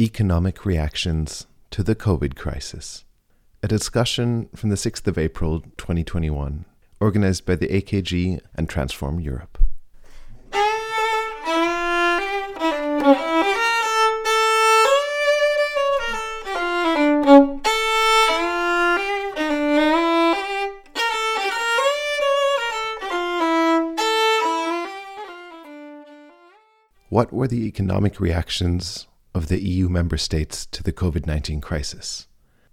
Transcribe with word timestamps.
Economic 0.00 0.64
Reactions 0.64 1.46
to 1.70 1.82
the 1.82 1.94
COVID 1.94 2.34
Crisis, 2.34 3.04
a 3.62 3.68
discussion 3.68 4.48
from 4.56 4.70
the 4.70 4.76
6th 4.76 5.06
of 5.06 5.18
April 5.18 5.60
2021, 5.76 6.64
organized 7.00 7.44
by 7.44 7.54
the 7.54 7.68
AKG 7.68 8.40
and 8.54 8.66
Transform 8.66 9.20
Europe. 9.20 9.58
What 27.10 27.34
were 27.34 27.48
the 27.48 27.66
economic 27.66 28.18
reactions 28.18 29.06
of 29.40 29.48
the 29.48 29.64
EU 29.64 29.88
member 29.88 30.18
states 30.18 30.66
to 30.66 30.82
the 30.82 30.92
COVID 30.92 31.26
19 31.26 31.62
crisis? 31.62 32.26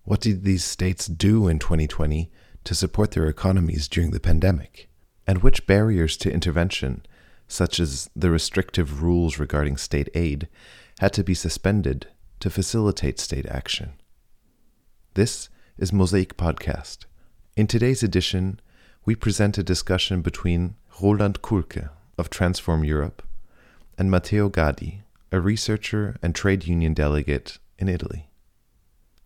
What 0.03 0.19
did 0.19 0.43
these 0.43 0.65
states 0.65 1.07
do 1.07 1.47
in 1.47 1.59
2020 1.59 2.29
to 2.65 2.75
support 2.75 3.11
their 3.11 3.27
economies 3.27 3.87
during 3.87 4.11
the 4.11 4.19
pandemic? 4.19 4.89
And 5.25 5.41
which 5.41 5.65
barriers 5.65 6.17
to 6.17 6.31
intervention, 6.31 7.05
such 7.47 7.79
as 7.79 8.09
the 8.17 8.29
restrictive 8.29 9.01
rules 9.01 9.39
regarding 9.39 9.77
state 9.77 10.09
aid, 10.13 10.49
had 10.99 11.13
to 11.13 11.23
be 11.23 11.33
suspended 11.33 12.07
to 12.41 12.49
facilitate 12.49 13.17
state 13.17 13.45
action? 13.45 13.93
This 15.13 15.47
is 15.77 15.93
Mosaic 15.93 16.35
Podcast. 16.35 17.05
In 17.55 17.67
today's 17.67 18.03
edition, 18.03 18.59
we 19.05 19.15
present 19.15 19.57
a 19.57 19.63
discussion 19.63 20.21
between 20.21 20.75
Roland 21.01 21.41
Kulke 21.41 21.89
of 22.17 22.29
Transform 22.29 22.83
Europe 22.83 23.23
and 23.97 24.11
Matteo 24.11 24.49
Gaddi 24.49 25.03
a 25.31 25.39
researcher 25.39 26.15
and 26.21 26.33
trade 26.33 26.65
union 26.65 26.93
delegate 26.93 27.57
in 27.77 27.89
Italy. 27.89 28.29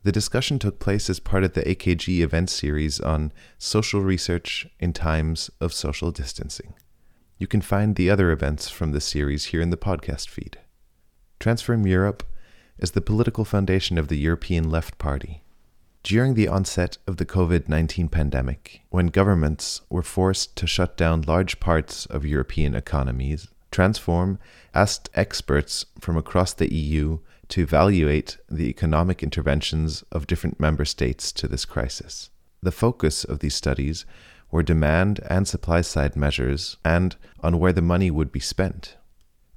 The 0.04 0.12
discussion 0.12 0.58
took 0.58 0.80
place 0.80 1.10
as 1.10 1.20
part 1.20 1.44
of 1.44 1.54
the 1.54 1.62
AKG 1.62 2.22
event 2.22 2.50
series 2.50 3.00
on 3.00 3.32
social 3.60 4.02
research 4.02 4.68
in 4.80 4.94
times 4.94 5.52
of 5.60 5.74
social 5.74 6.12
distancing. 6.12 6.74
You 7.38 7.46
can 7.46 7.62
find 7.62 7.96
the 7.96 8.10
other 8.10 8.32
events 8.32 8.70
from 8.70 8.92
this 8.92 9.06
series 9.06 9.46
here 9.46 9.62
in 9.62 9.70
the 9.70 9.78
podcast 9.78 10.28
feed. 10.28 10.58
Transform 11.40 11.86
Europe 11.86 12.24
is 12.80 12.92
the 12.92 13.02
political 13.02 13.46
foundation 13.46 14.00
of 14.00 14.08
the 14.08 14.18
European 14.18 14.70
Left 14.70 14.98
Party. 14.98 15.44
During 16.04 16.34
the 16.34 16.48
onset 16.48 16.98
of 17.06 17.18
the 17.18 17.26
COVID 17.26 17.70
19 17.70 18.10
pandemic, 18.10 18.82
when 18.90 19.08
governments 19.08 19.82
were 19.88 20.02
forced 20.02 20.56
to 20.56 20.66
shut 20.66 20.98
down 20.98 21.22
large 21.22 21.60
parts 21.60 22.08
of 22.08 22.26
European 22.26 22.74
economies 22.74 23.48
Transform 23.72 24.38
asked 24.74 25.10
experts 25.14 25.86
from 26.00 26.18
across 26.18 26.54
the 26.54 26.74
EU 26.74 27.20
to 27.48 27.62
evaluate 27.62 28.38
the 28.50 28.70
economic 28.70 29.24
interventions 29.24 30.04
of 30.12 30.28
different 30.28 30.60
member 30.60 30.86
states 30.86 31.32
to 31.34 31.48
this 31.48 31.66
crisis. 31.66 32.30
The 32.62 32.72
focus 32.72 33.24
of 33.24 33.40
these 33.40 33.56
studies 33.56 34.06
were 34.52 34.64
demand 34.64 35.22
and 35.30 35.48
supply 35.48 35.82
side 35.82 36.16
measures 36.16 36.78
and 36.84 37.16
on 37.40 37.60
where 37.60 37.74
the 37.74 37.82
money 37.82 38.12
would 38.12 38.32
be 38.32 38.40
spent. 38.40 38.98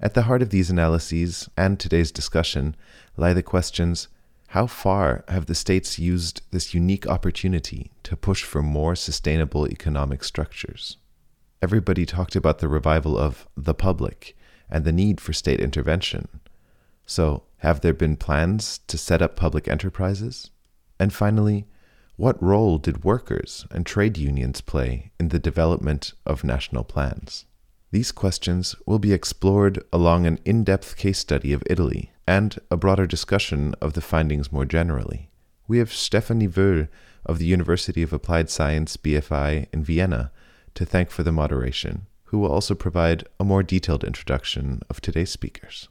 At 0.01 0.15
the 0.15 0.23
heart 0.23 0.43
of 0.43 0.51
these 0.51 0.71
analyses 0.71 1.49
and 1.57 1.79
today's 1.79 2.13
discussion 2.13 2.77
lie 3.17 3.33
the 3.33 3.43
questions 3.43 4.09
how 4.49 4.69
far 4.69 5.25
have 5.27 5.47
the 5.47 5.55
states 5.55 5.99
used 5.99 6.43
this 6.53 6.75
unique 6.75 7.09
opportunity 7.09 7.91
to 8.05 8.17
push 8.17 8.45
for 8.45 8.63
more 8.63 8.95
sustainable 8.95 9.67
economic 9.67 10.23
structures? 10.23 10.97
Everybody 11.65 12.05
talked 12.05 12.37
about 12.37 12.59
the 12.59 12.69
revival 12.69 13.17
of 13.17 13.49
the 13.57 13.73
public 13.73 14.37
and 14.69 14.85
the 14.85 14.93
need 14.93 15.19
for 15.19 15.33
state 15.33 15.61
intervention. 15.61 16.29
So, 17.07 17.45
have 17.61 17.81
there 17.81 17.95
been 17.95 18.19
plans 18.19 18.81
to 18.87 18.99
set 18.99 19.23
up 19.23 19.35
public 19.35 19.67
enterprises? 19.67 20.51
And 21.01 21.11
finally, 21.11 21.65
what 22.17 22.43
role 22.43 22.77
did 22.77 23.03
workers 23.03 23.67
and 23.71 23.87
trade 23.87 24.19
unions 24.19 24.61
play 24.61 25.11
in 25.19 25.29
the 25.29 25.39
development 25.39 26.13
of 26.27 26.45
national 26.45 26.85
plans? 26.85 27.47
These 27.93 28.13
questions 28.13 28.77
will 28.85 28.99
be 28.99 29.15
explored 29.15 29.83
along 29.91 30.27
an 30.27 30.41
in 30.45 30.65
depth 30.65 30.99
case 30.99 31.19
study 31.19 31.55
of 31.55 31.63
Italy 31.65 32.13
and 32.27 32.59
a 32.71 32.77
broader 32.77 33.07
discussion 33.07 33.75
of 33.81 33.95
the 33.95 34.03
findings 34.03 34.53
more 34.53 34.67
generally. 34.67 35.31
We 35.67 35.79
have 35.79 35.89
Stefanie 35.89 36.47
Wöhl 36.47 36.89
of 37.25 37.39
the 37.39 37.47
University 37.47 38.03
of 38.03 38.13
Applied 38.13 38.51
Science 38.51 38.99
BFI 38.99 39.69
in 39.73 39.83
Vienna 39.83 40.31
to 40.75 40.85
thank 40.85 41.11
for 41.11 41.23
the 41.23 41.33
moderation, 41.33 42.07
who 42.25 42.39
will 42.39 42.51
also 42.51 42.75
provide 42.75 43.25
a 43.39 43.45
more 43.45 43.63
detailed 43.63 44.05
introduction 44.05 44.81
of 44.91 45.01
today's 45.01 45.31
speakers. 45.31 45.89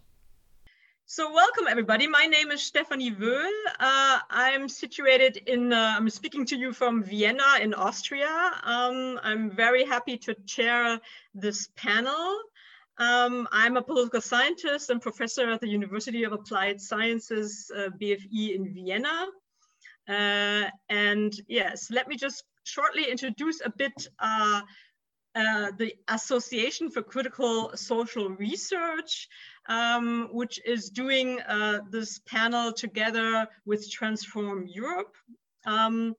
So 1.05 1.31
welcome 1.31 1.67
everybody. 1.69 2.07
My 2.07 2.25
name 2.25 2.49
is 2.49 2.61
Stefanie 2.61 3.15
Wöhl. 3.15 3.51
Uh, 3.79 4.19
I'm 4.29 4.67
situated 4.67 5.37
in, 5.45 5.71
uh, 5.71 5.95
I'm 5.97 6.09
speaking 6.09 6.45
to 6.47 6.55
you 6.55 6.73
from 6.73 7.03
Vienna 7.03 7.59
in 7.61 7.73
Austria. 7.73 8.51
Um, 8.63 9.19
I'm 9.21 9.51
very 9.51 9.85
happy 9.85 10.17
to 10.19 10.33
chair 10.45 10.99
this 11.35 11.69
panel. 11.75 12.39
Um, 12.97 13.47
I'm 13.51 13.77
a 13.77 13.81
political 13.81 14.21
scientist 14.21 14.89
and 14.89 15.01
professor 15.01 15.49
at 15.49 15.61
the 15.61 15.67
University 15.67 16.23
of 16.23 16.31
Applied 16.31 16.79
Sciences, 16.79 17.69
uh, 17.75 17.89
BFI 18.01 18.55
in 18.55 18.73
Vienna. 18.73 19.27
Uh, 20.07 20.69
and 20.89 21.33
yes, 21.47 21.89
let 21.91 22.07
me 22.07 22.15
just 22.15 22.43
shortly 22.63 23.09
introduce 23.09 23.61
a 23.63 23.69
bit 23.69 24.07
uh, 24.19 24.61
uh, 25.35 25.71
the 25.77 25.95
Association 26.09 26.91
for 26.91 27.01
Critical 27.01 27.71
Social 27.75 28.29
Research, 28.29 29.27
um, 29.67 30.29
which 30.31 30.59
is 30.63 30.89
doing 30.89 31.41
uh, 31.41 31.79
this 31.89 32.19
panel 32.19 32.71
together 32.71 33.47
with 33.65 33.89
Transform 33.89 34.67
Europe. 34.67 35.15
Um, 35.65 36.15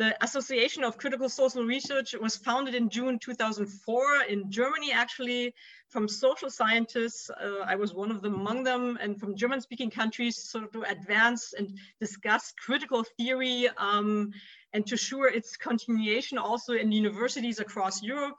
the 0.00 0.16
Association 0.24 0.82
of 0.82 0.96
Critical 0.96 1.28
Social 1.28 1.64
Research 1.64 2.14
was 2.18 2.36
founded 2.36 2.74
in 2.74 2.88
June 2.88 3.18
2004 3.18 4.22
in 4.30 4.50
Germany, 4.50 4.92
actually, 4.92 5.54
from 5.88 6.08
social 6.08 6.48
scientists. 6.48 7.28
Uh, 7.28 7.60
I 7.66 7.76
was 7.76 7.92
one 7.92 8.10
of 8.10 8.22
them 8.22 8.34
among 8.34 8.64
them, 8.64 8.98
and 9.00 9.20
from 9.20 9.36
German 9.36 9.60
speaking 9.60 9.90
countries, 9.90 10.36
sort 10.36 10.64
of 10.64 10.72
to 10.72 10.82
advance 10.82 11.52
and 11.52 11.78
discuss 12.00 12.54
critical 12.58 13.04
theory 13.18 13.68
um, 13.76 14.32
and 14.72 14.86
to 14.86 14.94
assure 14.94 15.28
its 15.28 15.56
continuation 15.56 16.38
also 16.38 16.74
in 16.74 16.92
universities 16.92 17.58
across 17.60 18.02
Europe. 18.02 18.36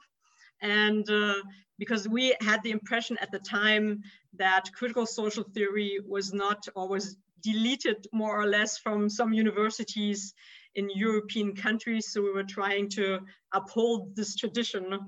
And 0.60 1.08
uh, 1.10 1.34
because 1.78 2.08
we 2.08 2.34
had 2.40 2.62
the 2.62 2.70
impression 2.70 3.16
at 3.20 3.30
the 3.32 3.40
time 3.40 4.02
that 4.38 4.72
critical 4.74 5.06
social 5.06 5.44
theory 5.44 5.98
was 6.06 6.32
not 6.32 6.66
or 6.74 6.88
was 6.88 7.16
deleted 7.42 8.06
more 8.12 8.40
or 8.40 8.46
less 8.46 8.78
from 8.78 9.08
some 9.08 9.32
universities 9.32 10.32
in 10.74 10.88
European 10.94 11.54
countries. 11.54 12.12
So 12.12 12.22
we 12.22 12.32
were 12.32 12.44
trying 12.44 12.88
to 12.90 13.20
uphold 13.52 14.14
this 14.16 14.36
tradition. 14.36 14.98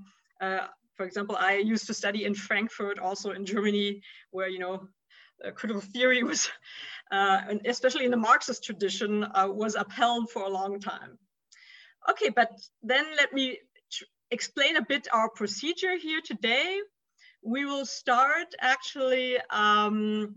Uh, 0.40 0.66
for 0.96 1.06
example, 1.06 1.36
I 1.38 1.56
used 1.56 1.86
to 1.86 1.94
study 1.94 2.24
in 2.24 2.34
Frankfurt, 2.34 2.98
also 2.98 3.30
in 3.30 3.46
Germany, 3.46 4.02
where, 4.30 4.48
you 4.48 4.58
know, 4.58 4.88
critical 5.52 5.80
theory 5.80 6.22
was, 6.22 6.48
uh, 7.10 7.40
and 7.48 7.66
especially 7.66 8.04
in 8.04 8.10
the 8.10 8.16
Marxist 8.16 8.64
tradition, 8.64 9.24
uh, 9.24 9.48
was 9.48 9.74
upheld 9.74 10.30
for 10.30 10.42
a 10.42 10.48
long 10.48 10.80
time. 10.80 11.18
Okay, 12.10 12.28
but 12.28 12.50
then 12.82 13.04
let 13.16 13.32
me 13.32 13.58
explain 14.30 14.76
a 14.76 14.84
bit 14.84 15.08
our 15.12 15.30
procedure 15.30 15.96
here 15.96 16.20
today. 16.24 16.80
We 17.42 17.64
will 17.64 17.86
start 17.86 18.54
actually 18.60 19.38
um, 19.50 20.36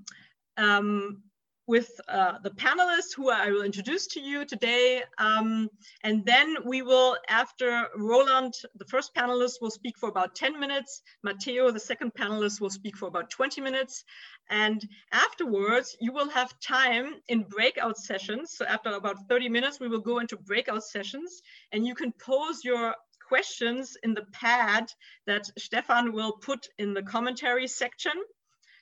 um, 0.57 1.23
with 1.67 1.91
uh, 2.07 2.39
the 2.43 2.49
panelists 2.51 3.13
who 3.15 3.29
I 3.29 3.51
will 3.51 3.63
introduce 3.63 4.07
to 4.07 4.21
you 4.21 4.45
today. 4.45 5.03
Um, 5.17 5.69
and 6.03 6.25
then 6.25 6.55
we 6.63 6.81
will, 6.81 7.17
after 7.27 7.87
Roland, 7.95 8.53
the 8.75 8.85
first 8.85 9.13
panelist 9.13 9.61
will 9.61 9.69
speak 9.69 9.97
for 9.97 10.07
about 10.07 10.33
10 10.33 10.57
minutes. 10.59 11.01
Matteo, 11.23 11.69
the 11.71 11.79
second 11.79 12.13
panelist 12.13 12.61
will 12.61 12.69
speak 12.69 12.95
for 12.95 13.07
about 13.07 13.29
20 13.29 13.59
minutes. 13.59 14.05
And 14.49 14.81
afterwards, 15.11 15.97
you 15.99 16.13
will 16.13 16.29
have 16.29 16.57
time 16.61 17.15
in 17.27 17.43
breakout 17.43 17.97
sessions. 17.97 18.55
So 18.55 18.65
after 18.65 18.91
about 18.91 19.27
30 19.27 19.49
minutes, 19.49 19.81
we 19.81 19.89
will 19.89 19.99
go 19.99 20.19
into 20.19 20.37
breakout 20.37 20.85
sessions 20.85 21.41
and 21.73 21.85
you 21.85 21.95
can 21.95 22.13
pose 22.13 22.63
your 22.63 22.95
questions 23.27 23.97
in 24.03 24.13
the 24.13 24.25
pad 24.31 24.89
that 25.25 25.45
Stefan 25.59 26.13
will 26.13 26.31
put 26.31 26.67
in 26.77 26.93
the 26.93 27.03
commentary 27.03 27.67
section. 27.67 28.13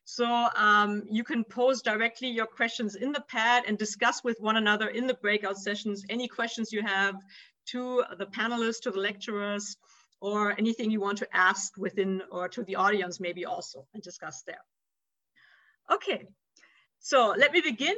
So 0.05 0.25
um, 0.55 1.03
you 1.09 1.23
can 1.23 1.43
pose 1.43 1.81
directly 1.81 2.29
your 2.29 2.45
questions 2.45 2.95
in 2.95 3.11
the 3.11 3.21
pad 3.27 3.63
and 3.67 3.77
discuss 3.77 4.23
with 4.23 4.39
one 4.39 4.55
another 4.55 4.87
in 4.87 5.07
the 5.07 5.15
breakout 5.15 5.57
sessions, 5.57 6.05
any 6.09 6.27
questions 6.27 6.71
you 6.71 6.83
have 6.83 7.15
to 7.71 8.03
the 8.19 8.27
panelists, 8.27 8.81
to 8.81 8.91
the 8.91 8.99
lecturers, 8.99 9.77
or 10.21 10.53
anything 10.59 10.91
you 10.91 11.01
want 11.01 11.17
to 11.17 11.27
ask 11.35 11.75
within 11.75 12.21
or 12.31 12.47
to 12.49 12.63
the 12.63 12.75
audience 12.75 13.19
maybe 13.19 13.45
also 13.45 13.85
and 13.95 14.03
discuss 14.03 14.43
there. 14.45 14.63
Okay, 15.91 16.25
so 16.99 17.33
let 17.37 17.51
me 17.51 17.61
begin. 17.61 17.95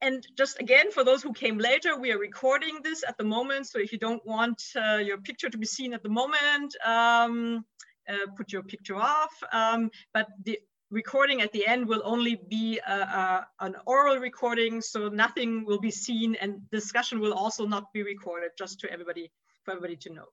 And 0.00 0.26
just 0.36 0.60
again, 0.60 0.90
for 0.90 1.04
those 1.04 1.22
who 1.22 1.32
came 1.32 1.58
later, 1.58 1.98
we 1.98 2.12
are 2.12 2.18
recording 2.18 2.80
this 2.82 3.04
at 3.06 3.16
the 3.16 3.24
moment. 3.24 3.68
So 3.68 3.78
if 3.78 3.92
you 3.92 3.98
don't 3.98 4.24
want 4.26 4.62
uh, 4.76 4.96
your 4.96 5.18
picture 5.18 5.48
to 5.48 5.56
be 5.56 5.66
seen 5.66 5.94
at 5.94 6.02
the 6.02 6.08
moment, 6.08 6.74
um, 6.84 7.64
uh, 8.08 8.26
put 8.36 8.52
your 8.52 8.62
picture 8.62 8.96
off. 8.96 9.32
Um, 9.52 9.90
but 10.12 10.26
the 10.44 10.58
recording 10.94 11.42
at 11.42 11.50
the 11.52 11.66
end 11.66 11.88
will 11.88 12.02
only 12.04 12.36
be 12.48 12.80
a, 12.86 12.92
a, 12.92 13.46
an 13.60 13.74
oral 13.84 14.18
recording, 14.18 14.80
so 14.80 15.08
nothing 15.08 15.64
will 15.66 15.80
be 15.80 15.90
seen 15.90 16.36
and 16.40 16.70
discussion 16.70 17.18
will 17.18 17.34
also 17.34 17.66
not 17.66 17.92
be 17.92 18.02
recorded, 18.02 18.52
just 18.56 18.78
to 18.80 18.90
everybody, 18.92 19.30
for 19.64 19.72
everybody 19.72 19.96
to 19.96 20.12
know. 20.12 20.26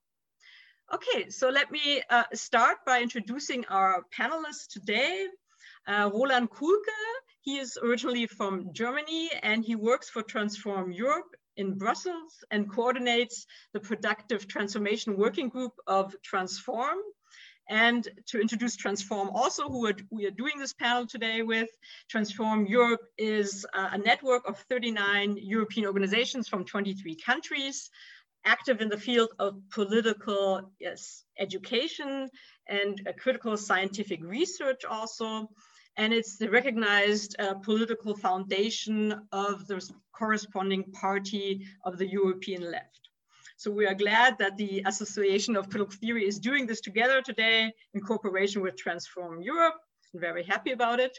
Okay, 0.94 1.30
so 1.30 1.50
let 1.50 1.72
me 1.72 2.04
uh, 2.10 2.24
start 2.34 2.78
by 2.86 3.02
introducing 3.02 3.66
our 3.70 4.04
panelists 4.18 4.68
today. 4.70 5.26
Uh, 5.88 6.12
Roland 6.14 6.52
Kulke, 6.52 7.02
he 7.42 7.58
is 7.58 7.78
originally 7.82 8.28
from 8.28 8.70
Germany 8.72 9.32
and 9.42 9.66
he 9.66 9.76
works 9.76 10.10
for 10.10 10.22
Transform 10.22 10.92
Europe 10.92 11.32
in 11.58 11.78
Brussels 11.78 12.44
and 12.52 12.70
coordinates 12.70 13.48
the 13.74 13.80
Productive 13.80 14.48
Transformation 14.48 15.18
Working 15.18 15.50
Group 15.50 15.74
of 15.88 16.16
Transform. 16.22 17.00
And 17.72 18.06
to 18.28 18.42
introduce 18.42 18.76
Transform 18.76 19.30
also, 19.30 19.70
who 19.70 19.88
are, 19.88 19.96
we 20.10 20.26
are 20.26 20.32
doing 20.32 20.60
this 20.60 20.74
panel 20.74 21.08
today 21.08 21.42
with, 21.42 21.70
Transform 22.10 22.66
Europe 22.66 23.00
is 23.18 23.66
a 23.74 23.98
network 23.98 24.46
of 24.46 24.60
39 24.70 25.38
European 25.42 25.86
organizations 25.86 26.50
from 26.50 26.66
23 26.66 27.16
countries 27.16 27.90
active 28.44 28.82
in 28.82 28.90
the 28.90 28.98
field 28.98 29.30
of 29.40 29.56
political 29.70 30.70
yes, 30.82 31.24
education 31.40 32.30
and 32.68 33.08
critical 33.18 33.56
scientific 33.56 34.20
research 34.22 34.84
also. 34.84 35.50
And 35.96 36.12
it's 36.12 36.38
the 36.38 36.50
recognized 36.50 37.38
uh, 37.40 37.54
political 37.54 38.18
foundation 38.18 39.16
of 39.32 39.66
the 39.68 39.82
corresponding 40.12 40.92
party 40.92 41.66
of 41.86 41.98
the 41.98 42.08
European 42.08 42.70
left. 42.70 43.11
So 43.62 43.70
we 43.70 43.86
are 43.86 43.94
glad 43.94 44.40
that 44.40 44.58
the 44.58 44.82
Association 44.88 45.56
of 45.56 45.70
Political 45.70 45.96
Theory 46.00 46.28
is 46.28 46.40
doing 46.40 46.66
this 46.66 46.82
together 46.82 47.22
today 47.22 47.72
in 47.94 48.02
cooperation 48.02 48.64
with 48.64 48.76
Transform 48.76 49.40
Europe. 49.40 49.76
I'm 50.16 50.20
very 50.20 50.44
happy 50.44 50.72
about 50.72 51.00
it. 51.00 51.16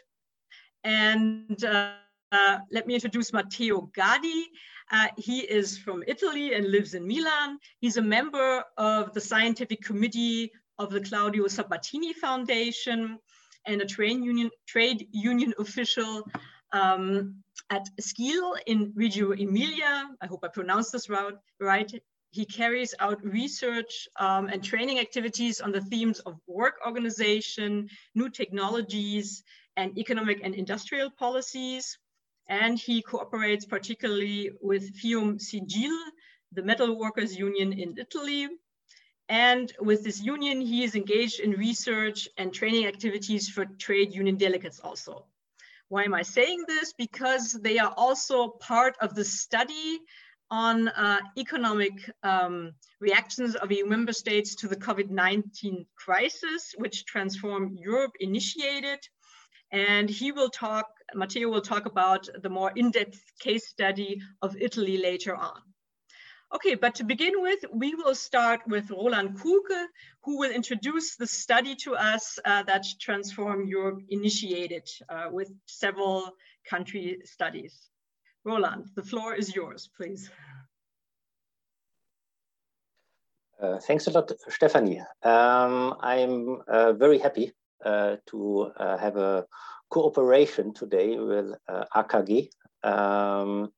And 0.82 1.64
uh, 1.64 1.92
uh, 2.32 2.58
let 2.72 2.88
me 2.88 2.94
introduce 2.94 3.32
Matteo 3.32 3.88
Gaddi. 3.96 4.46
Uh, 4.90 5.06
he 5.16 5.42
is 5.42 5.78
from 5.78 6.02
Italy 6.08 6.54
and 6.54 6.68
lives 6.68 6.94
in 6.94 7.06
Milan. 7.06 7.58
He's 7.78 7.96
a 7.96 8.02
member 8.02 8.64
of 8.76 9.14
the 9.14 9.20
scientific 9.20 9.80
committee 9.80 10.50
of 10.80 10.90
the 10.90 11.00
Claudio 11.00 11.44
Sabattini 11.44 12.12
Foundation 12.12 13.20
and 13.66 13.82
a 13.82 13.86
trade 13.86 14.18
union, 14.20 14.50
trade 14.66 15.06
union 15.12 15.54
official 15.60 16.28
um, 16.72 17.36
at 17.70 17.88
CGIL 18.00 18.56
in 18.66 18.92
Reggio 18.96 19.30
Emilia. 19.30 20.08
I 20.20 20.26
hope 20.26 20.40
I 20.42 20.48
pronounced 20.48 20.90
this 20.90 21.08
right. 21.08 21.92
He 22.32 22.46
carries 22.46 22.94
out 22.98 23.22
research 23.22 24.08
um, 24.18 24.48
and 24.48 24.64
training 24.64 24.98
activities 24.98 25.60
on 25.60 25.70
the 25.70 25.82
themes 25.82 26.18
of 26.20 26.40
work 26.46 26.76
organization, 26.86 27.90
new 28.14 28.30
technologies, 28.30 29.42
and 29.76 29.96
economic 29.98 30.40
and 30.42 30.54
industrial 30.54 31.10
policies. 31.10 31.98
And 32.48 32.78
he 32.78 33.02
cooperates 33.02 33.66
particularly 33.66 34.50
with 34.62 34.96
FIOM 34.96 35.38
CGIL, 35.38 35.98
the 36.52 36.62
metal 36.62 36.98
workers 36.98 37.36
union 37.36 37.74
in 37.74 37.98
Italy. 37.98 38.48
And 39.28 39.70
with 39.78 40.02
this 40.02 40.22
union, 40.22 40.62
he 40.62 40.84
is 40.84 40.94
engaged 40.94 41.40
in 41.40 41.50
research 41.52 42.30
and 42.38 42.52
training 42.52 42.86
activities 42.86 43.50
for 43.50 43.66
trade 43.66 44.14
union 44.14 44.38
delegates 44.38 44.80
also. 44.80 45.26
Why 45.88 46.04
am 46.04 46.14
I 46.14 46.22
saying 46.22 46.64
this? 46.66 46.94
Because 46.94 47.52
they 47.52 47.78
are 47.78 47.92
also 47.94 48.48
part 48.48 48.96
of 49.02 49.14
the 49.14 49.24
study 49.26 50.00
on 50.52 50.88
uh, 50.88 51.18
economic 51.38 51.94
um, 52.22 52.74
reactions 53.00 53.54
of 53.54 53.72
EU 53.72 53.86
member 53.86 54.12
states 54.12 54.54
to 54.54 54.68
the 54.68 54.76
COVID-19 54.76 55.86
crisis, 55.96 56.74
which 56.76 57.06
Transform 57.06 57.74
Europe 57.74 58.12
initiated. 58.20 58.98
And 59.72 60.10
he 60.10 60.30
will 60.30 60.50
talk, 60.50 60.86
Matteo 61.14 61.48
will 61.48 61.62
talk 61.62 61.86
about 61.86 62.28
the 62.42 62.50
more 62.50 62.70
in-depth 62.76 63.18
case 63.40 63.66
study 63.66 64.20
of 64.42 64.54
Italy 64.60 64.98
later 64.98 65.34
on. 65.34 65.58
Okay, 66.54 66.74
but 66.74 66.96
to 66.96 67.04
begin 67.04 67.40
with, 67.40 67.64
we 67.72 67.94
will 67.94 68.14
start 68.14 68.60
with 68.66 68.90
Roland 68.90 69.38
Kulke, 69.40 69.86
who 70.22 70.38
will 70.38 70.50
introduce 70.50 71.16
the 71.16 71.26
study 71.26 71.74
to 71.76 71.94
us 71.94 72.38
uh, 72.44 72.62
that 72.64 72.84
Transform 73.00 73.64
Europe 73.64 74.00
initiated 74.10 74.86
uh, 75.08 75.28
with 75.30 75.50
several 75.64 76.28
country 76.68 77.20
studies. 77.24 77.88
Roland, 78.44 78.90
the 78.96 79.02
floor 79.02 79.34
is 79.34 79.54
yours, 79.54 79.88
please. 79.96 80.30
Uh, 83.60 83.78
thanks 83.78 84.08
a 84.08 84.10
lot, 84.10 84.30
Stefanie. 84.50 85.00
Um, 85.22 85.94
I'm 86.00 86.62
uh, 86.66 86.92
very 86.94 87.18
happy 87.18 87.52
uh, 87.84 88.16
to 88.26 88.72
uh, 88.76 88.96
have 88.98 89.16
a 89.16 89.46
cooperation 89.90 90.74
today 90.74 91.18
with 91.18 91.54
uh, 91.68 91.84
AKG. 91.94 92.48
Um, 92.82 93.70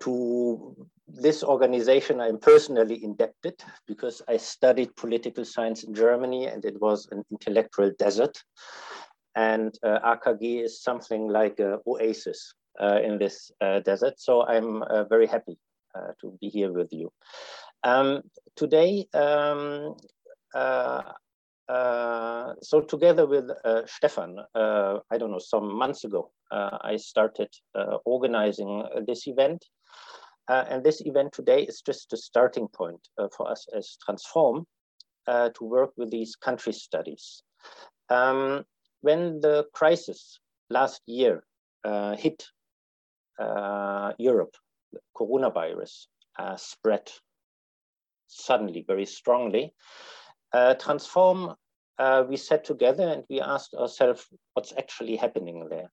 to 0.00 0.86
this 1.06 1.44
organization, 1.44 2.20
I'm 2.20 2.38
personally 2.38 3.04
indebted 3.04 3.62
because 3.86 4.22
I 4.28 4.36
studied 4.36 4.96
political 4.96 5.44
science 5.44 5.84
in 5.84 5.94
Germany 5.94 6.46
and 6.46 6.64
it 6.64 6.80
was 6.80 7.06
an 7.12 7.22
intellectual 7.30 7.92
desert. 7.98 8.42
And 9.36 9.76
uh, 9.84 10.16
AKG 10.16 10.64
is 10.64 10.82
something 10.82 11.28
like 11.28 11.60
an 11.60 11.78
oasis 11.86 12.54
uh, 12.54 12.63
in 12.80 13.18
this 13.18 13.50
uh, 13.60 13.80
desert. 13.80 14.14
So 14.18 14.46
I'm 14.46 14.82
very 15.08 15.26
happy 15.26 15.58
to 16.20 16.36
be 16.40 16.48
here 16.48 16.72
with 16.72 16.92
you. 16.92 17.12
Um, 17.84 18.22
today, 18.56 19.06
um, 19.14 19.94
uh, 21.68 22.52
so 22.60 22.80
together 22.80 23.26
with 23.26 23.50
uh, 23.64 23.82
Stefan, 23.86 24.38
uh, 24.54 24.98
I 25.10 25.18
don't 25.18 25.30
know, 25.30 25.38
some 25.38 25.76
months 25.76 26.04
ago, 26.04 26.30
uh, 26.50 26.78
I 26.82 26.96
started 26.96 27.48
uh, 27.74 27.98
organizing 28.04 28.84
this 29.06 29.26
event. 29.26 29.64
and 30.48 30.84
this 30.84 31.00
event 31.00 31.32
today 31.32 31.62
is 31.62 31.80
just 31.80 32.12
a 32.12 32.16
starting 32.16 32.68
point 32.68 33.00
for 33.36 33.50
us 33.50 33.66
as 33.74 33.96
Transform 34.04 34.66
to 35.26 35.64
work 35.64 35.92
with 35.96 36.10
these 36.10 36.36
country 36.36 36.72
studies. 36.72 37.42
Um, 38.10 38.64
when 39.00 39.40
the 39.40 39.64
crisis 39.72 40.40
last 40.68 41.00
year 41.06 41.44
hit 42.18 42.44
Europe, 43.38 44.54
the 44.92 45.00
coronavirus 45.16 46.06
spread 46.56 47.10
suddenly 48.26 48.84
very 48.86 49.06
strongly, 49.06 49.74
uh, 50.52 50.74
transform, 50.74 51.54
uh, 51.98 52.24
we 52.28 52.36
sat 52.36 52.64
together 52.64 53.08
and 53.08 53.24
we 53.28 53.40
asked 53.40 53.74
ourselves 53.74 54.26
what's 54.54 54.72
actually 54.76 55.16
happening 55.16 55.68
there. 55.68 55.90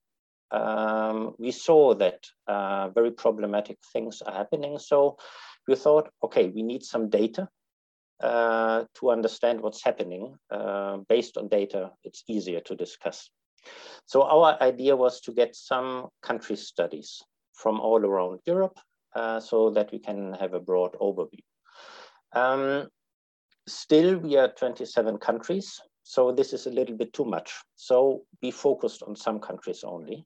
Um, 0.50 1.34
we 1.38 1.50
saw 1.50 1.94
that 1.94 2.24
uh, 2.46 2.90
very 2.90 3.10
problematic 3.10 3.78
things 3.92 4.22
are 4.22 4.32
happening. 4.32 4.78
So 4.78 5.16
we 5.66 5.76
thought, 5.76 6.10
okay, 6.22 6.48
we 6.48 6.62
need 6.62 6.82
some 6.82 7.08
data 7.08 7.48
uh, 8.20 8.84
to 8.96 9.10
understand 9.10 9.60
what's 9.60 9.82
happening. 9.82 10.36
Uh, 10.50 10.98
based 11.08 11.36
on 11.36 11.48
data, 11.48 11.90
it's 12.04 12.24
easier 12.28 12.60
to 12.60 12.76
discuss. 12.76 13.30
So 14.06 14.22
our 14.22 14.60
idea 14.60 14.96
was 14.96 15.20
to 15.22 15.32
get 15.32 15.54
some 15.54 16.08
country 16.22 16.56
studies 16.56 17.22
from 17.62 17.80
all 17.80 18.04
around 18.04 18.40
Europe 18.46 18.78
uh, 19.14 19.38
so 19.40 19.70
that 19.70 19.92
we 19.92 19.98
can 19.98 20.32
have 20.34 20.54
a 20.54 20.60
broad 20.60 20.92
overview. 21.00 21.44
Um, 22.32 22.88
Still, 23.68 24.18
we 24.18 24.36
are 24.36 24.48
27 24.48 25.18
countries, 25.18 25.80
so 26.02 26.32
this 26.32 26.52
is 26.52 26.66
a 26.66 26.70
little 26.70 26.96
bit 26.96 27.12
too 27.12 27.24
much. 27.24 27.52
So 27.76 28.22
be 28.40 28.50
focused 28.50 29.04
on 29.04 29.14
some 29.14 29.38
countries 29.38 29.84
only. 29.84 30.24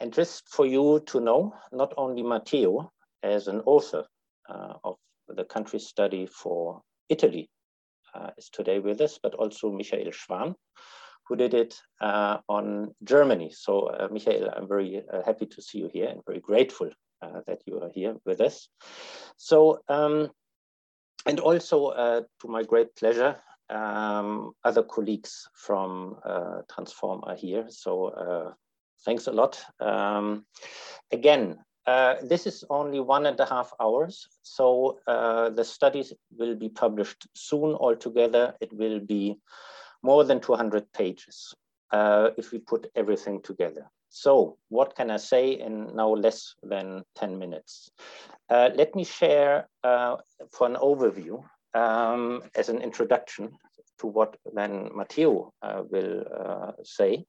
And 0.00 0.12
just 0.12 0.48
for 0.48 0.66
you 0.66 1.00
to 1.06 1.20
know, 1.20 1.54
not 1.70 1.94
only 1.96 2.24
Matteo, 2.24 2.90
as 3.22 3.46
an 3.46 3.60
author 3.60 4.04
uh, 4.48 4.74
of 4.82 4.96
the 5.28 5.44
country 5.44 5.78
study 5.78 6.26
for 6.26 6.82
Italy, 7.08 7.48
uh, 8.12 8.30
is 8.36 8.50
today 8.50 8.80
with 8.80 9.00
us, 9.00 9.20
but 9.22 9.34
also 9.34 9.70
Michael 9.70 10.10
Schwan, 10.10 10.56
who 11.26 11.36
did 11.36 11.54
it 11.54 11.80
uh, 12.00 12.38
on 12.48 12.94
Germany. 13.02 13.50
So 13.50 13.86
uh, 13.86 14.08
Michael, 14.10 14.50
I'm 14.54 14.68
very 14.68 15.02
uh, 15.12 15.22
happy 15.24 15.46
to 15.46 15.62
see 15.62 15.78
you 15.78 15.88
here 15.92 16.08
and 16.08 16.20
very 16.26 16.40
grateful 16.40 16.90
uh, 17.22 17.40
that 17.46 17.62
you 17.66 17.80
are 17.80 17.90
here 17.94 18.16
with 18.24 18.40
us. 18.40 18.68
So 19.36 19.80
um, 19.88 20.30
and 21.26 21.40
also, 21.40 21.86
uh, 21.86 22.20
to 22.40 22.48
my 22.48 22.62
great 22.62 22.94
pleasure, 22.96 23.36
um, 23.70 24.52
other 24.62 24.82
colleagues 24.82 25.48
from 25.54 26.16
uh, 26.24 26.60
Transform 26.70 27.22
are 27.24 27.34
here. 27.34 27.66
So 27.70 28.54
thanks 29.06 29.26
a 29.26 29.32
lot. 29.32 29.62
Um, 29.80 30.44
again, 31.12 31.56
this 32.22 32.46
is 32.46 32.64
only 32.68 33.00
one 33.00 33.24
and 33.24 33.40
a 33.40 33.46
half 33.46 33.72
hours. 33.80 34.28
So 34.42 34.98
the 35.06 35.64
studies 35.64 36.12
will 36.36 36.56
be 36.56 36.68
published 36.68 37.26
soon 37.34 37.74
altogether. 37.74 38.54
It 38.60 38.72
will 38.72 39.00
be 39.00 39.36
more 40.04 40.22
than 40.22 40.38
200 40.38 40.92
pages 40.92 41.54
uh, 41.90 42.30
if 42.36 42.52
we 42.52 42.58
put 42.58 42.90
everything 42.94 43.40
together. 43.42 43.90
So 44.10 44.58
what 44.68 44.94
can 44.94 45.10
I 45.10 45.16
say 45.16 45.52
in 45.52 45.96
now 45.96 46.10
less 46.10 46.54
than 46.62 47.02
10 47.16 47.38
minutes? 47.38 47.90
Uh, 48.48 48.70
let 48.76 48.94
me 48.94 49.02
share 49.02 49.66
uh, 49.82 50.16
for 50.52 50.68
an 50.68 50.76
overview 50.76 51.42
um, 51.72 52.42
as 52.54 52.68
an 52.68 52.80
introduction 52.80 53.50
to 53.98 54.06
what 54.06 54.36
then 54.52 54.90
Matteo 54.94 55.52
uh, 55.62 55.82
will 55.90 56.24
uh, 56.38 56.72
say, 56.82 57.24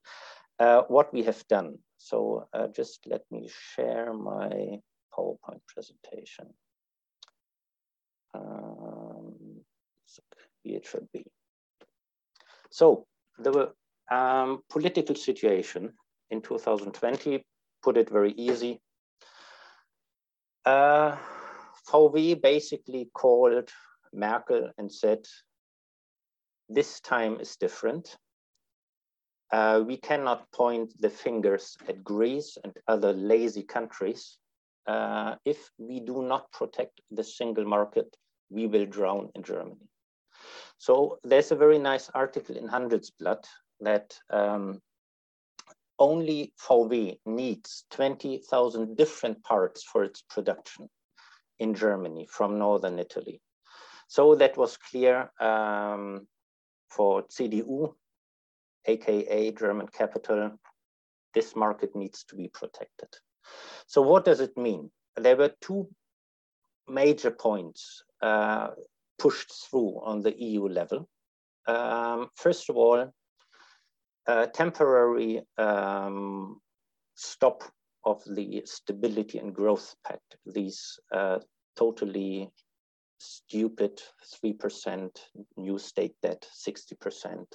uh, 0.59 0.81
what 0.87 1.13
we 1.13 1.23
have 1.23 1.43
done. 1.47 1.79
So 1.97 2.47
just 2.75 3.07
let 3.07 3.21
me 3.31 3.49
share 3.73 4.13
my 4.13 4.79
PowerPoint 5.17 5.61
presentation. 5.67 6.53
Um, 8.35 9.33
here 10.63 10.77
it 10.77 10.85
should 10.85 11.07
be. 11.11 11.25
So 12.75 13.07
the 13.39 13.71
um, 14.11 14.61
political 14.69 15.15
situation 15.15 15.93
in 16.29 16.41
2020, 16.41 17.45
put 17.81 17.95
it 17.95 18.09
very 18.09 18.33
easy. 18.33 18.81
Uh, 20.65 21.15
VW 21.87 22.41
basically 22.41 23.09
called 23.13 23.69
Merkel 24.13 24.71
and 24.77 24.91
said, 24.91 25.25
this 26.67 26.99
time 26.99 27.39
is 27.39 27.55
different. 27.55 28.17
Uh, 29.53 29.81
we 29.87 29.95
cannot 29.95 30.51
point 30.51 30.93
the 30.99 31.09
fingers 31.09 31.77
at 31.87 32.03
Greece 32.03 32.57
and 32.61 32.73
other 32.89 33.13
lazy 33.13 33.63
countries. 33.63 34.37
Uh, 34.85 35.35
if 35.45 35.71
we 35.77 36.01
do 36.01 36.23
not 36.23 36.51
protect 36.51 36.99
the 37.09 37.23
single 37.23 37.63
market, 37.63 38.17
we 38.49 38.67
will 38.67 38.85
drown 38.85 39.29
in 39.33 39.43
Germany. 39.43 39.87
So 40.77 41.19
there's 41.23 41.51
a 41.51 41.55
very 41.55 41.79
nice 41.79 42.09
article 42.09 42.57
in 42.57 42.67
Handelsblatt 42.67 43.45
that 43.81 44.17
um, 44.29 44.81
only 45.99 46.53
VW 46.59 47.17
needs 47.25 47.85
20,000 47.91 48.97
different 48.97 49.43
parts 49.43 49.83
for 49.83 50.03
its 50.03 50.21
production 50.29 50.89
in 51.59 51.73
Germany 51.73 52.27
from 52.29 52.59
Northern 52.59 52.99
Italy. 52.99 53.41
So 54.07 54.35
that 54.35 54.57
was 54.57 54.77
clear 54.77 55.31
um, 55.39 56.27
for 56.89 57.23
CDU, 57.23 57.93
AKA 58.85 59.51
German 59.53 59.87
capital, 59.87 60.51
this 61.33 61.55
market 61.55 61.95
needs 61.95 62.23
to 62.25 62.35
be 62.35 62.47
protected. 62.47 63.09
So 63.87 64.01
what 64.01 64.25
does 64.25 64.39
it 64.39 64.57
mean? 64.57 64.91
There 65.15 65.35
were 65.35 65.53
two 65.61 65.89
major 66.87 67.31
points 67.31 68.03
uh, 68.21 68.69
pushed 69.17 69.51
through 69.69 70.01
on 70.03 70.21
the 70.21 70.35
EU 70.41 70.67
level. 70.67 71.07
Um, 71.67 72.29
first 72.35 72.69
of 72.69 72.77
all, 72.77 73.11
a 74.27 74.47
temporary 74.47 75.41
um, 75.57 76.59
stop 77.15 77.63
of 78.03 78.23
the 78.25 78.61
Stability 78.65 79.39
and 79.39 79.53
Growth 79.53 79.95
Pact, 80.05 80.37
these 80.45 80.99
uh, 81.13 81.39
totally 81.75 82.49
stupid 83.17 84.01
3% 84.43 85.09
new 85.57 85.77
state 85.77 86.15
debt, 86.21 86.45
60%. 86.67 87.45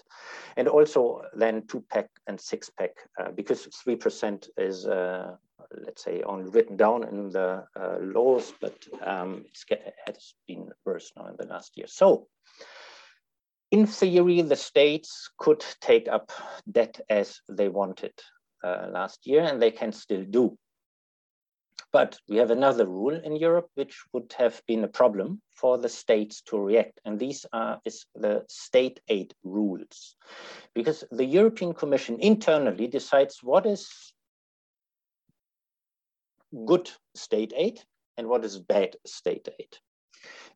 And 0.57 0.69
also 0.69 1.23
then 1.35 1.67
two 1.67 1.85
pack 1.90 2.09
and 2.26 2.40
six 2.40 2.71
pack, 2.71 2.90
uh, 3.21 3.31
because 3.33 3.69
3% 3.87 4.49
is, 4.57 4.87
uh, 4.87 5.37
let's 5.85 6.05
say, 6.05 6.23
only 6.23 6.50
written 6.50 6.77
down 6.77 7.05
in 7.05 7.31
the 7.31 7.65
uh, 7.77 7.97
laws, 8.00 8.53
but 8.61 8.75
um, 9.03 9.45
it 9.71 9.95
has 10.07 10.35
been 10.47 10.71
worse 10.85 11.12
now 11.17 11.27
in 11.27 11.37
the 11.37 11.47
last 11.47 11.77
year. 11.77 11.87
So 11.89 12.27
in 13.71 13.87
theory, 13.87 14.43
the 14.43 14.57
states 14.57 15.31
could 15.39 15.65
take 15.81 16.09
up 16.09 16.33
debt 16.71 17.00
as 17.09 17.41
they 17.49 17.69
wanted 17.69 18.12
uh, 18.65 18.89
last 18.91 19.27
year, 19.27 19.43
and 19.43 19.62
they 19.62 19.71
can 19.71 19.93
still 19.93 20.25
do. 20.25 20.59
But 21.93 22.19
we 22.29 22.37
have 22.37 22.53
another 22.53 22.87
rule 22.87 23.19
in 23.21 23.35
Europe 23.35 23.69
which 23.75 24.05
would 24.12 24.33
have 24.39 24.62
been 24.69 24.85
a 24.85 24.89
problem 24.89 25.43
for 25.57 25.77
the 25.77 25.89
states 25.89 26.41
to 26.43 26.59
react. 26.59 27.00
And 27.05 27.19
these 27.19 27.45
are 27.53 27.81
is 27.85 28.07
the 28.15 28.45
state 28.49 29.00
aid 29.09 29.35
rules. 29.43 30.15
Because 30.73 31.03
the 31.11 31.25
European 31.25 31.75
Commission 31.75 32.19
internally 32.21 32.87
decides 32.87 33.43
what 33.43 33.67
is 33.67 33.91
good 36.66 36.90
state 37.14 37.52
aid 37.57 37.80
and 38.16 38.28
what 38.28 38.45
is 38.45 38.59
bad 38.59 38.97
state 39.07 39.49
aid. 39.59 39.76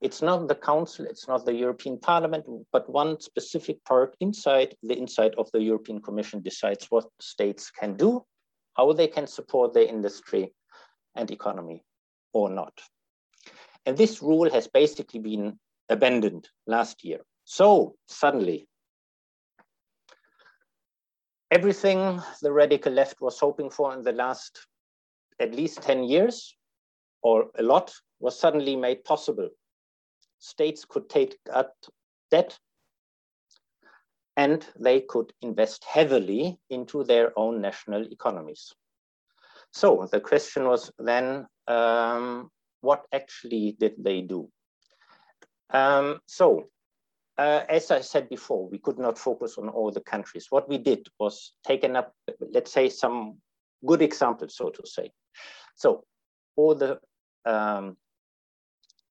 It's 0.01 0.21
not 0.21 0.49
the 0.49 0.55
council, 0.55 1.07
it's 1.07 1.27
not 1.29 1.45
the 1.45 1.55
European 1.55 1.99
Parliament, 1.99 2.45
but 2.73 2.91
one 2.91 3.21
specific 3.21 3.83
part 3.85 4.15
inside 4.21 4.75
the 4.83 4.99
inside 4.99 5.35
of 5.39 5.51
the 5.53 5.63
European 5.63 6.03
Commission 6.03 6.43
decides 6.43 6.87
what 6.91 7.07
states 7.21 7.71
can 7.71 7.95
do, 7.97 8.25
how 8.77 8.93
they 8.93 9.07
can 9.07 9.27
support 9.27 9.73
their 9.73 9.87
industry, 9.87 10.53
and 11.17 11.31
economy 11.31 11.83
or 12.33 12.51
not. 12.51 12.73
And 13.87 13.97
this 13.97 14.23
rule 14.23 14.51
has 14.51 14.69
basically 14.69 15.21
been 15.21 15.59
abandoned 15.89 16.49
last 16.67 17.05
year. 17.05 17.21
So 17.45 17.95
suddenly, 18.09 18.67
everything 21.51 22.21
the 22.43 22.53
radical 22.53 22.93
left 22.93 23.21
was 23.21 23.39
hoping 23.39 23.71
for 23.71 23.95
in 23.95 24.03
the 24.03 24.13
last 24.13 24.67
at 25.41 25.55
least 25.55 25.83
10 25.83 26.05
years, 26.05 26.57
or 27.23 27.51
a 27.59 27.63
lot, 27.63 27.93
was 28.21 28.39
suddenly 28.39 28.77
made 28.77 29.05
possible. 29.05 29.49
States 30.39 30.85
could 30.85 31.09
take 31.09 31.37
out 31.53 31.73
debt 32.31 32.59
and 34.37 34.67
they 34.79 35.01
could 35.01 35.33
invest 35.43 35.85
heavily 35.85 36.59
into 36.71 37.05
their 37.05 37.39
own 37.39 37.61
national 37.61 38.03
economies. 38.11 38.73
So 39.73 40.09
the 40.11 40.21
question 40.21 40.65
was 40.65 40.91
then, 40.99 41.47
um, 41.67 42.51
what 42.81 43.05
actually 43.13 43.77
did 43.79 43.95
they 43.99 44.21
do? 44.21 44.49
Um, 45.71 46.21
so 46.27 46.69
uh, 47.39 47.63
as 47.69 47.91
I 47.91 48.01
said 48.01 48.29
before, 48.29 48.69
we 48.69 48.79
could 48.79 48.99
not 48.99 49.19
focus 49.19 49.59
on 49.59 49.69
all 49.69 49.91
the 49.91 50.01
countries. 50.01 50.47
What 50.51 50.69
we 50.69 50.79
did 50.79 51.09
was 51.19 51.53
taken 51.67 51.97
up, 51.97 52.13
let's 52.41 52.73
say, 52.73 52.89
some 52.89 53.39
good 53.87 54.03
examples, 54.03 54.57
so 54.57 54.71
to 54.71 54.87
say. 54.87 55.11
So 55.75 56.05
all 56.57 56.75
the 56.75 56.99
um, 57.45 57.97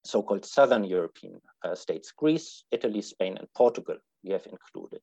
so-called 0.04 0.44
Southern 0.44 0.84
European 0.84 1.40
uh, 1.64 1.74
states, 1.74 2.12
Greece, 2.12 2.64
Italy, 2.70 3.02
Spain, 3.02 3.36
and 3.38 3.48
Portugal, 3.54 3.96
we 4.22 4.32
have 4.32 4.46
included. 4.46 5.02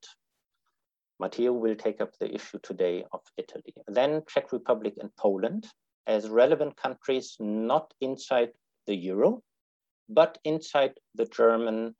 Matteo 1.19 1.53
will 1.53 1.75
take 1.75 2.01
up 2.01 2.11
the 2.19 2.33
issue 2.33 2.59
today 2.63 3.05
of 3.11 3.21
Italy. 3.37 3.73
Then 3.87 4.23
Czech 4.27 4.51
Republic 4.51 4.95
and 4.99 5.15
Poland 5.17 5.67
as 6.07 6.29
relevant 6.29 6.75
countries 6.77 7.35
not 7.39 7.93
inside 8.01 8.49
the 8.87 8.95
euro, 8.95 9.41
but 10.09 10.37
inside 10.43 10.93
the 11.15 11.25
German 11.25 11.95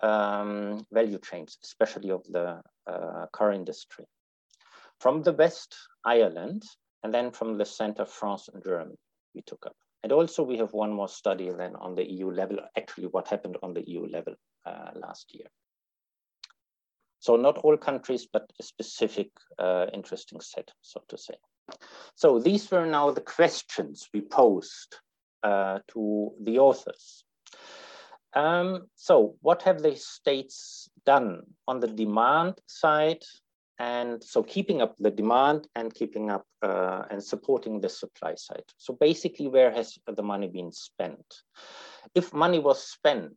um, 0.00 0.84
value 0.92 1.18
chains, 1.18 1.56
especially 1.62 2.10
of 2.10 2.22
the 2.28 2.60
uh, 2.86 3.26
car 3.32 3.52
industry. 3.52 4.04
From 5.00 5.22
the 5.22 5.32
west, 5.32 5.76
Ireland, 6.04 6.64
and 7.02 7.12
then 7.12 7.30
from 7.30 7.58
the 7.58 7.64
center, 7.64 8.04
France 8.04 8.48
and 8.52 8.62
Germany, 8.62 8.96
we 9.34 9.42
took 9.42 9.66
up. 9.66 9.76
And 10.02 10.12
also 10.12 10.42
we 10.42 10.56
have 10.58 10.72
one 10.72 10.92
more 10.92 11.08
study 11.08 11.50
then 11.50 11.76
on 11.76 11.94
the 11.94 12.10
EU 12.10 12.30
level, 12.30 12.58
actually 12.76 13.06
what 13.06 13.28
happened 13.28 13.56
on 13.62 13.72
the 13.72 13.88
EU 13.88 14.06
level 14.06 14.34
uh, 14.66 14.90
last 14.94 15.34
year. 15.34 15.46
So 17.20 17.36
not 17.36 17.58
all 17.58 17.76
countries, 17.76 18.26
but 18.32 18.50
a 18.58 18.62
specific 18.64 19.30
uh, 19.58 19.86
interesting 19.94 20.40
set, 20.40 20.72
so 20.80 21.02
to 21.08 21.16
say. 21.16 21.34
So 22.16 22.40
these 22.40 22.68
were 22.70 22.84
now 22.84 23.12
the 23.12 23.20
questions 23.20 24.08
we 24.12 24.22
posed 24.22 24.96
uh, 25.44 25.78
to 25.92 26.32
the 26.42 26.58
authors. 26.58 27.24
Um, 28.34 28.88
so 28.96 29.36
what 29.40 29.62
have 29.62 29.82
the 29.82 29.94
states 29.94 30.88
done 31.04 31.42
on 31.68 31.80
the 31.80 31.86
demand 31.86 32.54
side? 32.66 33.22
And 33.82 34.22
so 34.22 34.44
keeping 34.44 34.80
up 34.80 34.94
the 34.98 35.10
demand 35.10 35.66
and 35.74 35.92
keeping 35.92 36.30
up 36.30 36.46
uh, 36.62 37.02
and 37.10 37.20
supporting 37.20 37.80
the 37.80 37.88
supply 37.88 38.36
side. 38.36 38.62
So 38.76 38.96
basically, 39.00 39.48
where 39.48 39.72
has 39.72 39.98
the 40.06 40.22
money 40.22 40.46
been 40.46 40.70
spent? 40.70 41.26
If 42.14 42.32
money 42.32 42.60
was 42.60 42.80
spent 42.80 43.34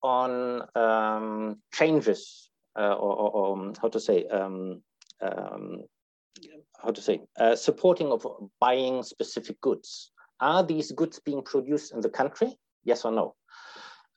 on 0.00 0.62
um, 0.76 1.60
changes 1.74 2.50
uh, 2.78 2.94
or, 2.94 3.16
or, 3.16 3.30
or, 3.30 3.52
um, 3.54 3.74
how 3.82 3.88
to 3.88 3.98
say, 3.98 4.26
um, 4.26 4.80
um, 5.20 5.82
how 6.80 6.92
to 6.92 7.02
say, 7.02 7.20
uh, 7.40 7.56
supporting 7.56 8.12
of 8.12 8.24
buying 8.60 9.02
specific 9.02 9.60
goods. 9.60 10.12
Are 10.38 10.62
these 10.62 10.92
goods 10.92 11.18
being 11.18 11.42
produced 11.42 11.92
in 11.92 12.00
the 12.00 12.10
country? 12.10 12.56
Yes 12.84 13.04
or 13.04 13.10
no? 13.10 13.34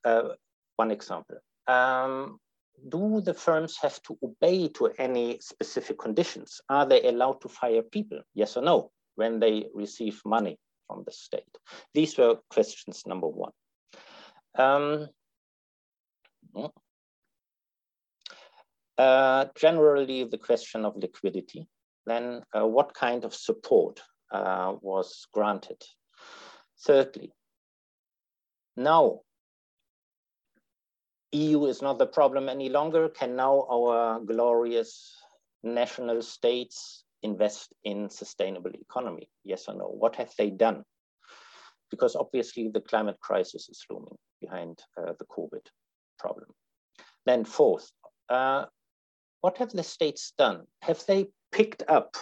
Uh, 0.05 0.35
one 0.75 0.91
example. 0.91 1.37
Um, 1.65 2.39
do 2.87 3.21
the 3.21 3.33
firms 3.33 3.77
have 3.81 4.01
to 4.03 4.17
obey 4.23 4.67
to 4.69 4.87
any 4.97 5.39
specific 5.39 5.99
conditions? 5.99 6.61
Are 6.69 6.85
they 6.85 7.03
allowed 7.03 7.41
to 7.41 7.49
fire 7.49 7.81
people? 7.81 8.21
Yes 8.33 8.57
or 8.57 8.63
no, 8.63 8.91
when 9.15 9.39
they 9.39 9.65
receive 9.73 10.21
money 10.25 10.57
from 10.87 11.03
the 11.05 11.11
state? 11.11 11.57
These 11.93 12.17
were 12.17 12.37
questions 12.49 13.03
number 13.05 13.27
one. 13.27 13.51
Um, 14.55 15.07
uh, 18.97 19.45
generally, 19.55 20.23
the 20.23 20.37
question 20.37 20.85
of 20.85 20.95
liquidity. 20.95 21.67
Then, 22.05 22.43
uh, 22.55 22.65
what 22.65 22.93
kind 22.93 23.23
of 23.23 23.35
support 23.35 24.01
uh, 24.31 24.75
was 24.81 25.27
granted? 25.33 25.81
Thirdly, 26.81 27.33
now 28.75 29.21
EU 31.31 31.65
is 31.65 31.81
not 31.81 31.99
the 31.99 32.07
problem 32.07 32.49
any 32.49 32.69
longer. 32.69 33.09
Can 33.09 33.35
now 33.35 33.67
our 33.69 34.19
glorious 34.19 35.15
national 35.63 36.21
states 36.21 37.03
invest 37.21 37.73
in 37.83 38.09
sustainable 38.09 38.71
economy? 38.73 39.29
Yes 39.43 39.65
or 39.67 39.75
no? 39.75 39.85
What 39.85 40.15
have 40.15 40.33
they 40.37 40.49
done? 40.49 40.83
Because 41.91 42.15
obviously 42.15 42.69
the 42.69 42.81
climate 42.81 43.19
crisis 43.19 43.69
is 43.69 43.85
looming 43.89 44.17
behind 44.41 44.79
uh, 44.97 45.13
the 45.19 45.25
COVID 45.25 45.65
problem. 46.17 46.49
Then 47.25 47.45
fourth, 47.45 47.91
uh, 48.29 48.65
what 49.41 49.57
have 49.57 49.71
the 49.71 49.83
states 49.83 50.33
done? 50.37 50.65
Have 50.81 51.03
they 51.05 51.27
picked 51.51 51.83
up 51.87 52.15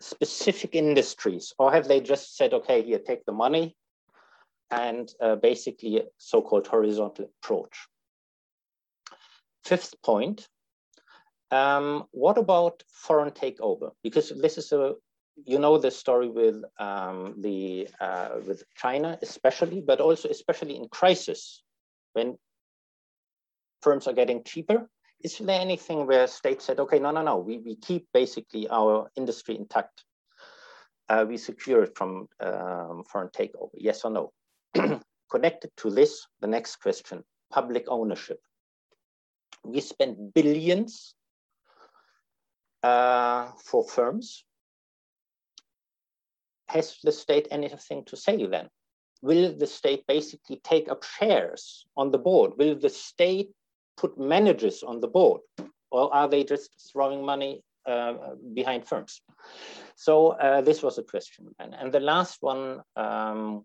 specific 0.00 0.74
industries 0.74 1.52
or 1.58 1.72
have 1.72 1.88
they 1.88 2.00
just 2.00 2.36
said, 2.36 2.54
okay, 2.54 2.82
here, 2.82 2.98
take 2.98 3.24
the 3.24 3.32
money 3.32 3.76
and 4.70 5.12
uh, 5.20 5.36
basically 5.36 6.02
so-called 6.16 6.66
horizontal 6.66 7.30
approach? 7.42 7.88
Fifth 9.64 9.94
point, 10.02 10.48
um, 11.50 12.04
what 12.10 12.38
about 12.38 12.82
foreign 12.88 13.30
takeover? 13.30 13.92
Because 14.02 14.30
this 14.30 14.58
is 14.58 14.72
a, 14.72 14.94
you 15.44 15.58
know, 15.58 15.78
the 15.78 15.90
story 15.90 16.28
with 16.28 16.62
um, 16.78 17.34
the 17.40 17.88
uh, 18.00 18.40
with 18.46 18.62
China, 18.76 19.18
especially, 19.22 19.80
but 19.80 20.00
also 20.00 20.28
especially 20.28 20.76
in 20.76 20.88
crisis, 20.88 21.62
when 22.12 22.36
firms 23.82 24.06
are 24.06 24.12
getting 24.12 24.42
cheaper. 24.44 24.88
Is 25.20 25.38
there 25.38 25.60
anything 25.60 26.06
where 26.06 26.26
states 26.28 26.64
said, 26.64 26.78
okay, 26.78 26.98
no, 26.98 27.10
no, 27.10 27.22
no, 27.22 27.38
we, 27.38 27.58
we 27.58 27.76
keep 27.76 28.06
basically 28.14 28.68
our 28.68 29.10
industry 29.16 29.56
intact. 29.56 30.04
Uh, 31.08 31.24
we 31.28 31.36
secure 31.36 31.82
it 31.82 31.96
from 31.96 32.28
um, 32.40 33.02
foreign 33.10 33.28
takeover, 33.30 33.70
yes 33.74 34.04
or 34.04 34.12
no? 34.12 34.32
Connected 35.30 35.70
to 35.78 35.90
this, 35.90 36.26
the 36.40 36.46
next 36.46 36.76
question, 36.76 37.22
public 37.50 37.84
ownership. 37.88 38.40
We 39.64 39.80
spend 39.80 40.32
billions 40.34 41.14
uh, 42.82 43.48
for 43.64 43.84
firms. 43.84 44.44
Has 46.68 46.98
the 47.02 47.12
state 47.12 47.48
anything 47.50 48.04
to 48.06 48.16
say 48.16 48.46
then? 48.46 48.68
Will 49.22 49.56
the 49.56 49.66
state 49.66 50.06
basically 50.06 50.60
take 50.62 50.88
up 50.88 51.02
shares 51.02 51.84
on 51.96 52.10
the 52.10 52.18
board? 52.18 52.52
Will 52.56 52.78
the 52.78 52.90
state 52.90 53.50
put 53.96 54.18
managers 54.18 54.82
on 54.82 55.00
the 55.00 55.08
board? 55.08 55.40
Or 55.90 56.14
are 56.14 56.28
they 56.28 56.44
just 56.44 56.70
throwing 56.92 57.24
money 57.24 57.62
uh, 57.86 58.14
behind 58.54 58.86
firms? 58.86 59.20
So 59.96 60.28
uh, 60.32 60.60
this 60.60 60.82
was 60.82 60.98
a 60.98 61.02
question. 61.02 61.48
And, 61.58 61.74
and 61.74 61.92
the 61.92 62.00
last 62.00 62.38
one, 62.42 62.82
um, 62.94 63.64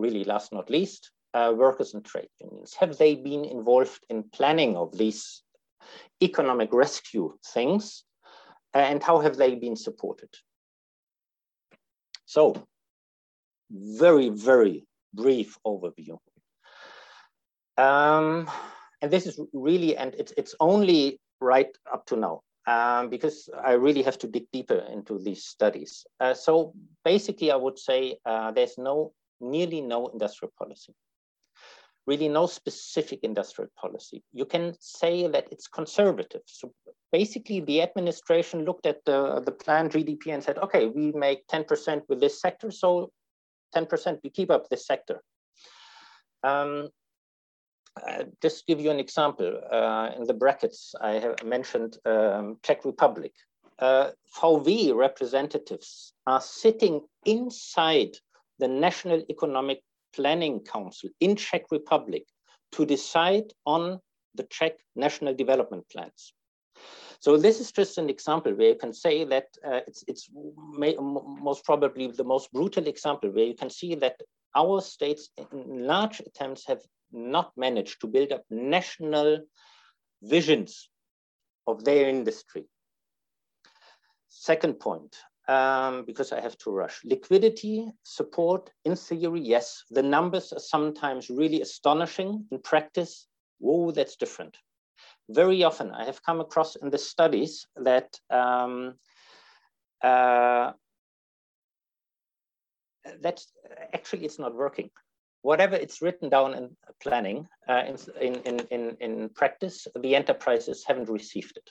really 0.00 0.24
last 0.24 0.52
not 0.52 0.70
least, 0.70 1.10
uh, 1.34 1.52
workers 1.56 1.94
and 1.94 2.04
trade 2.04 2.28
unions. 2.40 2.74
Have 2.74 2.96
they 2.98 3.14
been 3.14 3.44
involved 3.44 4.00
in 4.08 4.24
planning 4.32 4.76
of 4.76 4.96
these 4.96 5.42
economic 6.22 6.72
rescue 6.72 7.32
things 7.54 8.04
and 8.74 9.02
how 9.02 9.18
have 9.20 9.36
they 9.36 9.54
been 9.54 9.76
supported? 9.76 10.30
So, 12.26 12.54
very, 13.70 14.28
very 14.28 14.86
brief 15.14 15.56
overview. 15.66 16.18
Um, 17.76 18.50
and 19.02 19.10
this 19.10 19.26
is 19.26 19.40
really, 19.52 19.96
and 19.96 20.14
it's, 20.14 20.32
it's 20.36 20.54
only 20.60 21.18
right 21.40 21.74
up 21.92 22.06
to 22.06 22.16
now, 22.16 22.42
um, 22.66 23.08
because 23.08 23.48
I 23.64 23.72
really 23.72 24.02
have 24.02 24.18
to 24.18 24.28
dig 24.28 24.46
deeper 24.52 24.84
into 24.92 25.18
these 25.18 25.44
studies. 25.44 26.04
Uh, 26.20 26.34
so 26.34 26.74
basically, 27.04 27.50
I 27.50 27.56
would 27.56 27.78
say 27.78 28.18
uh, 28.26 28.50
there's 28.52 28.76
no, 28.78 29.12
nearly 29.40 29.80
no 29.80 30.08
industrial 30.08 30.52
policy 30.58 30.94
really 32.06 32.28
no 32.28 32.46
specific 32.46 33.20
industrial 33.22 33.70
policy. 33.80 34.22
You 34.32 34.44
can 34.44 34.74
say 34.80 35.28
that 35.28 35.46
it's 35.52 35.68
conservative. 35.68 36.42
So 36.46 36.72
basically 37.12 37.60
the 37.60 37.82
administration 37.82 38.64
looked 38.64 38.86
at 38.86 39.04
the, 39.04 39.40
the 39.44 39.52
planned 39.52 39.92
GDP 39.92 40.34
and 40.34 40.42
said, 40.42 40.58
okay, 40.58 40.86
we 40.86 41.12
make 41.12 41.46
10% 41.46 42.02
with 42.08 42.20
this 42.20 42.40
sector, 42.40 42.70
so 42.70 43.12
10%, 43.74 44.18
we 44.24 44.30
keep 44.30 44.50
up 44.50 44.68
this 44.68 44.86
sector. 44.86 45.22
Um, 46.42 46.88
uh, 48.06 48.24
just 48.40 48.66
give 48.66 48.80
you 48.80 48.90
an 48.90 49.00
example. 49.00 49.60
Uh, 49.70 50.10
in 50.16 50.24
the 50.24 50.34
brackets, 50.34 50.94
I 51.00 51.12
have 51.12 51.44
mentioned 51.44 51.98
um, 52.04 52.56
Czech 52.62 52.84
Republic. 52.84 53.32
Uh, 53.78 54.10
VW 54.36 54.94
representatives 54.94 56.12
are 56.26 56.40
sitting 56.40 57.00
inside 57.24 58.16
the 58.60 58.68
National 58.68 59.22
Economic 59.28 59.80
Planning 60.14 60.60
Council 60.60 61.10
in 61.20 61.36
Czech 61.36 61.64
Republic 61.70 62.24
to 62.72 62.86
decide 62.86 63.52
on 63.66 64.00
the 64.34 64.44
Czech 64.44 64.74
national 64.94 65.34
development 65.34 65.84
plans. 65.90 66.32
So 67.20 67.36
this 67.36 67.60
is 67.60 67.72
just 67.72 67.98
an 67.98 68.08
example 68.08 68.54
where 68.54 68.68
you 68.68 68.76
can 68.76 68.92
say 68.92 69.24
that 69.24 69.48
uh, 69.64 69.80
it's, 69.86 70.04
it's 70.06 70.30
may, 70.78 70.96
most 70.98 71.64
probably 71.64 72.06
the 72.06 72.24
most 72.24 72.50
brutal 72.52 72.86
example 72.86 73.30
where 73.30 73.44
you 73.44 73.54
can 73.54 73.70
see 73.70 73.94
that 73.96 74.16
our 74.56 74.80
states 74.80 75.28
in 75.52 75.86
large 75.86 76.20
attempts 76.20 76.66
have 76.66 76.82
not 77.12 77.52
managed 77.56 78.00
to 78.00 78.06
build 78.06 78.32
up 78.32 78.44
national 78.50 79.40
visions 80.22 80.88
of 81.66 81.84
their 81.84 82.08
industry. 82.08 82.64
Second 84.28 84.80
point, 84.80 85.16
um, 85.50 86.04
because 86.04 86.30
I 86.30 86.40
have 86.40 86.56
to 86.58 86.70
rush. 86.70 87.00
Liquidity 87.04 87.90
support, 88.04 88.70
in 88.84 88.94
theory, 88.94 89.40
yes. 89.40 89.82
The 89.90 90.02
numbers 90.02 90.52
are 90.52 90.60
sometimes 90.60 91.28
really 91.28 91.60
astonishing. 91.60 92.46
In 92.52 92.60
practice, 92.60 93.26
whoa, 93.58 93.90
that's 93.90 94.14
different. 94.14 94.56
Very 95.28 95.64
often, 95.64 95.90
I 95.90 96.04
have 96.04 96.22
come 96.22 96.40
across 96.40 96.76
in 96.76 96.90
the 96.90 96.98
studies 96.98 97.66
that 97.76 98.16
um, 98.30 98.94
uh, 100.04 100.72
that 103.20 103.40
actually 103.92 104.24
it's 104.24 104.38
not 104.38 104.54
working. 104.54 104.90
Whatever 105.42 105.74
it's 105.74 106.00
written 106.00 106.28
down 106.28 106.54
in 106.54 106.76
planning, 107.02 107.48
uh, 107.68 107.82
in, 108.20 108.34
in, 108.34 108.60
in, 108.70 108.96
in 109.00 109.28
practice, 109.30 109.88
the 109.98 110.14
enterprises 110.14 110.84
haven't 110.86 111.08
received 111.08 111.56
it. 111.56 111.70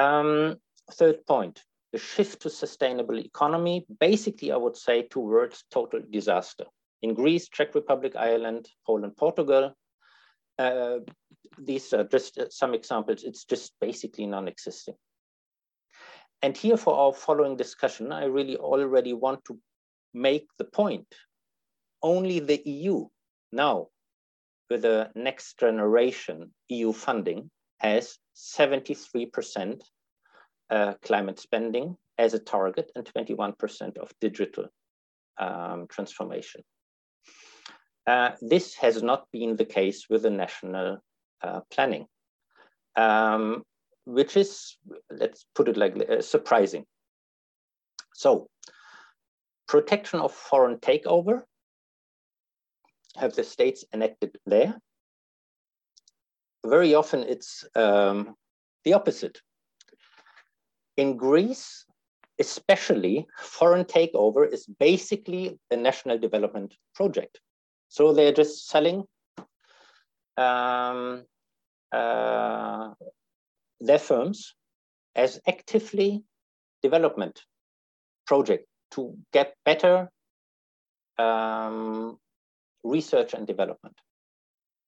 Um, 0.00 0.56
third 0.92 1.26
point, 1.26 1.62
the 1.92 1.98
shift 1.98 2.42
to 2.42 2.50
sustainable 2.50 3.18
economy, 3.18 3.86
basically, 3.98 4.52
I 4.52 4.56
would 4.56 4.76
say 4.76 5.02
towards 5.02 5.64
total 5.70 6.00
disaster. 6.10 6.64
In 7.02 7.14
Greece, 7.14 7.48
Czech 7.48 7.74
Republic, 7.74 8.14
Ireland, 8.16 8.68
Poland, 8.86 9.16
Portugal, 9.16 9.74
uh, 10.58 10.98
these 11.58 11.92
are 11.92 12.04
just 12.04 12.38
uh, 12.38 12.48
some 12.50 12.74
examples. 12.74 13.24
It's 13.24 13.44
just 13.44 13.72
basically 13.80 14.26
non-existing. 14.26 14.94
And 16.42 16.56
here 16.56 16.76
for 16.76 16.94
our 16.94 17.12
following 17.12 17.56
discussion, 17.56 18.12
I 18.12 18.24
really 18.24 18.56
already 18.56 19.12
want 19.12 19.44
to 19.46 19.58
make 20.14 20.46
the 20.58 20.64
point. 20.64 21.06
Only 22.02 22.40
the 22.40 22.62
EU 22.64 23.06
now, 23.52 23.88
with 24.70 24.82
the 24.82 25.10
next 25.14 25.58
generation 25.58 26.52
EU 26.68 26.92
funding, 26.92 27.50
has 27.78 28.18
73% 28.36 29.82
uh, 30.70 30.94
climate 31.02 31.38
spending 31.38 31.96
as 32.18 32.34
a 32.34 32.38
target 32.38 32.90
and 32.94 33.04
21% 33.04 33.98
of 33.98 34.12
digital 34.20 34.66
um, 35.38 35.86
transformation. 35.88 36.62
Uh, 38.06 38.30
this 38.40 38.74
has 38.74 39.02
not 39.02 39.26
been 39.32 39.56
the 39.56 39.64
case 39.64 40.06
with 40.08 40.22
the 40.22 40.30
national 40.30 40.98
uh, 41.42 41.60
planning, 41.70 42.06
um, 42.96 43.62
which 44.04 44.36
is, 44.36 44.76
let's 45.10 45.46
put 45.54 45.68
it 45.68 45.76
like 45.76 45.96
uh, 46.08 46.20
surprising. 46.20 46.84
So, 48.14 48.48
protection 49.68 50.20
of 50.20 50.32
foreign 50.32 50.76
takeover, 50.76 51.42
have 53.16 53.34
the 53.34 53.44
states 53.44 53.84
enacted 53.92 54.36
there? 54.46 54.78
Very 56.64 56.94
often 56.94 57.22
it's 57.22 57.64
um, 57.74 58.34
the 58.84 58.92
opposite. 58.92 59.40
In 61.00 61.16
Greece, 61.16 61.86
especially, 62.38 63.26
foreign 63.38 63.86
takeover 63.86 64.46
is 64.52 64.66
basically 64.66 65.58
a 65.70 65.76
national 65.76 66.18
development 66.18 66.74
project. 66.94 67.40
So 67.88 68.12
they're 68.12 68.34
just 68.34 68.68
selling 68.68 69.04
um, 70.36 71.24
uh, 71.90 72.90
their 73.80 73.98
firms 73.98 74.54
as 75.16 75.40
actively 75.48 76.22
development 76.82 77.46
project 78.26 78.66
to 78.90 79.16
get 79.32 79.54
better 79.64 80.10
um, 81.18 82.18
research 82.84 83.32
and 83.32 83.46
development. 83.46 83.96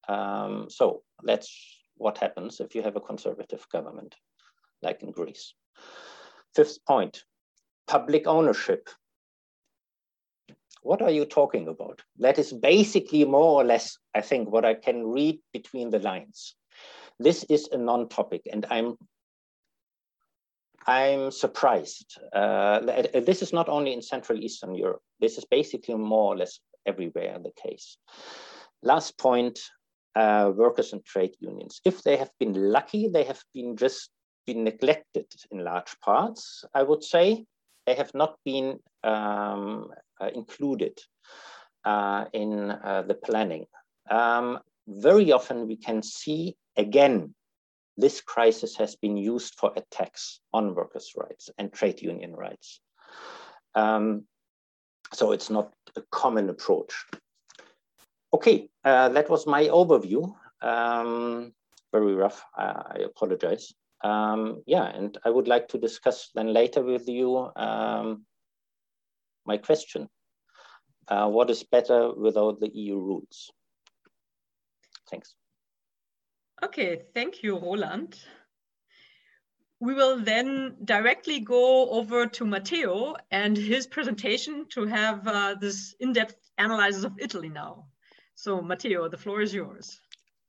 Um, 0.09 0.66
so 0.68 1.05
that's 1.22 1.51
what 1.96 2.18
happens 2.18 2.61
if 2.61 2.75
you 2.75 2.83
have 2.83 2.96
a 2.96 3.01
conservative 3.01 3.66
government 3.72 4.14
like 4.83 5.03
in 5.03 5.11
Greece. 5.11 5.55
Fifth 6.54 6.85
point, 6.87 7.24
public 7.87 8.26
ownership. 8.26 8.88
What 10.82 11.00
are 11.00 11.11
you 11.11 11.24
talking 11.24 11.68
about? 11.68 12.02
That 12.18 12.38
is 12.38 12.52
basically 12.52 13.24
more 13.24 13.61
or 13.61 13.64
less, 13.64 13.98
I 14.14 14.20
think, 14.20 14.50
what 14.50 14.64
I 14.64 14.74
can 14.74 15.06
read 15.06 15.38
between 15.52 15.90
the 15.90 16.00
lines. 16.00 16.56
This 17.18 17.44
is 17.44 17.68
a 17.72 17.78
non-topic, 17.78 18.42
and 18.50 18.66
I'm 18.68 18.96
I'm 20.87 21.30
surprised. 21.30 22.18
Uh, 22.32 22.80
this 23.20 23.42
is 23.42 23.52
not 23.52 23.68
only 23.68 23.92
in 23.92 24.02
Central 24.02 24.38
Eastern 24.40 24.74
Europe. 24.74 25.02
This 25.20 25.38
is 25.38 25.44
basically 25.44 25.94
more 25.94 26.35
or 26.35 26.37
less 26.37 26.58
everywhere 26.87 27.38
the 27.38 27.52
case. 27.62 27.96
Last 28.82 29.16
point, 29.16 29.61
uh, 30.16 30.50
workers 30.54 30.92
and 30.92 31.04
trade 31.04 31.37
unions. 31.38 31.80
If 31.85 32.02
they 32.02 32.16
have 32.16 32.30
been 32.40 32.54
lucky, 32.54 33.08
they 33.08 33.24
have 33.24 33.42
been 33.54 33.76
just 33.76 34.11
been 34.46 34.64
neglected 34.64 35.26
in 35.50 35.64
large 35.64 35.98
parts, 36.00 36.64
I 36.74 36.83
would 36.83 37.02
say. 37.02 37.44
They 37.87 37.94
have 37.94 38.14
not 38.14 38.37
been 38.44 38.78
um, 39.02 39.90
uh, 40.20 40.31
included 40.35 40.98
uh, 41.85 42.26
in 42.33 42.70
uh, 42.70 43.02
the 43.07 43.14
planning. 43.14 43.66
Um, 44.11 44.61
very 44.87 45.33
often 45.33 45.66
we 45.66 45.76
can 45.76 46.02
see 46.02 46.57
again, 46.76 47.35
this 47.96 48.20
crisis 48.20 48.76
has 48.76 48.96
been 48.96 49.16
used 49.16 49.55
for 49.59 49.72
attacks 49.76 50.40
on 50.52 50.74
workers' 50.74 51.12
rights 51.16 51.50
and 51.59 51.72
trade 51.72 52.00
union 52.00 52.35
rights. 52.35 52.81
Um, 53.74 54.24
so 55.12 55.33
it's 55.33 55.50
not 55.50 55.72
a 55.96 56.02
common 56.11 56.48
approach. 56.48 56.94
Okay, 58.33 58.68
uh, 58.85 59.11
that 59.11 59.28
was 59.28 59.46
my 59.46 59.64
overview. 59.64 60.35
Um, 60.62 61.52
very 61.92 62.14
rough, 62.14 62.42
uh, 62.57 62.83
I 62.87 62.98
apologize. 63.05 63.74
Um, 64.02 64.62
yeah, 64.66 64.84
and 64.84 65.16
I 65.24 65.30
would 65.30 65.48
like 65.48 65.68
to 65.68 65.78
discuss 65.78 66.30
then 66.34 66.52
later 66.52 66.82
with 66.82 67.08
you 67.08 67.50
um, 67.56 68.24
my 69.46 69.58
question. 69.58 70.08
Uh, 71.08 71.28
what 71.28 71.50
is 71.50 71.62
better 71.62 72.12
without 72.14 72.60
the 72.60 72.70
EU 72.74 72.96
rules? 72.96 73.50
Thanks. 75.10 75.34
Okay, 76.62 77.02
thank 77.14 77.42
you, 77.42 77.58
Roland. 77.58 78.18
We 79.80 79.94
will 79.94 80.20
then 80.20 80.76
directly 80.84 81.40
go 81.40 81.90
over 81.90 82.26
to 82.26 82.44
Matteo 82.44 83.16
and 83.32 83.56
his 83.56 83.88
presentation 83.88 84.66
to 84.70 84.86
have 84.86 85.26
uh, 85.26 85.56
this 85.60 85.96
in-depth 85.98 86.36
analysis 86.56 87.02
of 87.02 87.18
Italy 87.18 87.48
now. 87.48 87.86
So 88.36 88.62
Matteo, 88.62 89.08
the 89.08 89.18
floor 89.18 89.40
is 89.40 89.52
yours. 89.52 90.00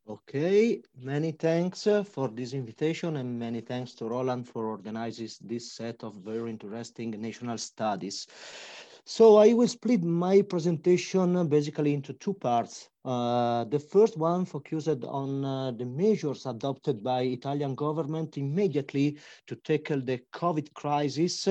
Okay, 0.05 0.81
many 1.01 1.31
thanks 1.31 1.87
uh, 1.87 2.03
for 2.03 2.27
this 2.27 2.51
invitation 2.51 3.15
and 3.15 3.39
many 3.39 3.61
thanks 3.61 3.93
to 3.93 4.05
Roland 4.05 4.45
for 4.45 4.67
organizing 4.67 5.29
this 5.41 5.71
set 5.71 6.03
of 6.03 6.15
very 6.15 6.49
interesting 6.49 7.11
national 7.21 7.57
studies. 7.57 8.27
So 9.05 9.35
I 9.35 9.51
will 9.51 9.67
split 9.67 10.01
my 10.01 10.41
presentation 10.43 11.49
basically 11.49 11.93
into 11.93 12.13
two 12.13 12.33
parts. 12.33 12.87
Uh, 13.03 13.65
the 13.65 13.79
first 13.79 14.17
one 14.17 14.45
focused 14.45 15.03
on 15.03 15.43
uh, 15.43 15.71
the 15.71 15.85
measures 15.85 16.45
adopted 16.45 17.03
by 17.03 17.23
Italian 17.23 17.75
government 17.75 18.37
immediately 18.37 19.17
to 19.47 19.57
tackle 19.57 19.99
the 19.99 20.21
COVID 20.33 20.73
crisis. 20.73 21.49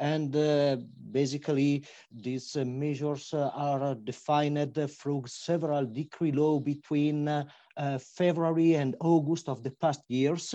And 0.00 0.34
uh, 0.34 0.78
basically, 1.12 1.84
these 2.10 2.56
uh, 2.56 2.64
measures 2.64 3.32
uh, 3.32 3.50
are 3.54 3.94
defined 3.94 4.74
through 4.74 5.22
several 5.28 5.86
decree 5.86 6.32
law 6.32 6.58
between 6.58 7.28
uh, 7.28 7.44
February 8.00 8.74
and 8.74 8.96
August 8.98 9.48
of 9.48 9.62
the 9.62 9.70
past 9.70 10.02
years. 10.08 10.52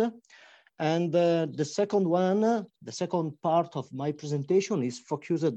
And 0.77 1.13
the 1.13 1.63
second 1.63 2.05
one, 2.05 2.41
the 2.81 2.91
second 2.91 3.39
part 3.41 3.77
of 3.77 3.93
my 3.93 4.11
presentation 4.11 4.83
is 4.83 4.99
focused 4.99 5.55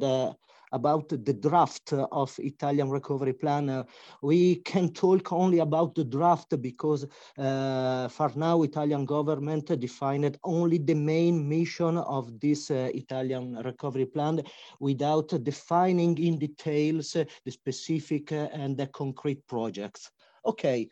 about 0.73 1.09
the 1.09 1.33
draft 1.33 1.93
of 1.93 2.35
Italian 2.39 2.91
recovery 2.91 3.33
plan. 3.33 3.85
we 4.23 4.57
can 4.57 4.93
talk 4.93 5.33
only 5.33 5.61
about 5.61 5.95
the 5.95 6.05
draft 6.05 6.61
because 6.61 7.07
uh, 7.39 8.09
for 8.09 8.33
now 8.35 8.63
Italian 8.63 9.05
government 9.05 9.67
defined 9.79 10.39
only 10.45 10.79
the 10.79 10.95
main 10.95 11.49
mission 11.49 11.99
of 11.99 12.41
this 12.41 12.71
uh, 12.71 12.91
Italian 12.95 13.57
recovery 13.65 14.07
plan 14.07 14.43
without 14.81 15.29
defining 15.43 16.17
in 16.19 16.39
details 16.39 17.13
the 17.13 17.51
specific 17.51 18.33
and 18.33 18.77
the 18.77 18.87
concrete 18.89 19.47
projects. 19.47 20.11
Okay, 20.45 20.89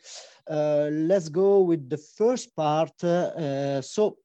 uh, 0.49 0.89
let's 0.91 1.29
go 1.29 1.61
with 1.61 1.89
the 1.89 1.97
first 1.97 2.53
part. 2.55 3.01
Uh, 3.03 3.81
so 3.81 4.17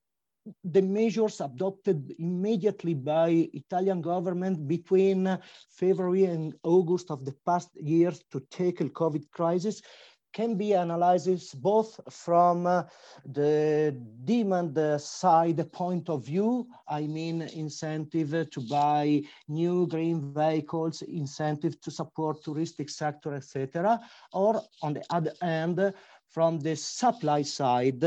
the 0.65 0.83
measures 0.83 1.41
adopted 1.41 2.15
immediately 2.19 2.95
by 2.95 3.49
Italian 3.53 4.01
government 4.01 4.67
between 4.67 5.39
February 5.69 6.25
and 6.25 6.55
August 6.63 7.11
of 7.11 7.25
the 7.25 7.35
past 7.45 7.69
years 7.77 8.25
to 8.31 8.41
tackle 8.51 8.89
COVID 8.89 9.31
crisis 9.31 9.83
can 10.33 10.55
be 10.55 10.75
analyzed 10.75 11.61
both 11.61 11.99
from 12.09 12.67
uh, 12.67 12.85
the 13.25 13.97
demand 14.25 14.79
side 15.01 15.73
point 15.73 16.09
of 16.09 16.25
view, 16.25 16.69
I 16.89 17.07
mean 17.07 17.43
incentive 17.43 18.51
to 18.51 18.61
buy 18.61 19.23
new 19.49 19.87
green 19.89 20.33
vehicles, 20.33 21.03
incentive 21.03 21.81
to 21.81 21.91
support 21.91 22.45
touristic 22.45 22.91
sector, 22.91 23.35
etc., 23.35 24.01
or 24.33 24.63
on 24.83 24.95
the 24.95 25.05
other 25.11 25.33
hand, 25.43 25.93
from 26.29 26.61
the 26.61 26.77
supply 26.77 27.43
side, 27.43 28.05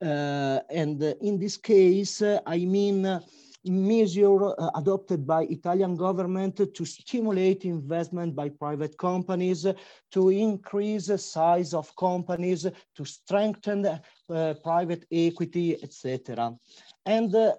and 0.00 1.02
in 1.02 1.38
this 1.38 1.56
case, 1.56 2.22
uh, 2.22 2.40
I 2.46 2.58
mean 2.58 3.04
uh, 3.04 3.20
measure 3.64 4.54
adopted 4.76 5.26
by 5.26 5.42
Italian 5.42 5.96
government 5.96 6.56
to 6.74 6.84
stimulate 6.84 7.64
investment 7.64 8.34
by 8.34 8.48
private 8.48 8.96
companies, 8.96 9.66
to 10.12 10.28
increase 10.30 11.08
the 11.08 11.18
size 11.18 11.74
of 11.74 11.94
companies, 11.96 12.66
to 12.94 13.04
strengthen 13.04 13.84
uh, 13.86 14.54
private 14.62 15.04
equity, 15.10 15.76
etc. 15.82 16.56
And 17.04 17.34
uh, 17.34 17.54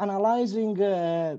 analyzing 0.00 0.80
uh, 0.80 1.36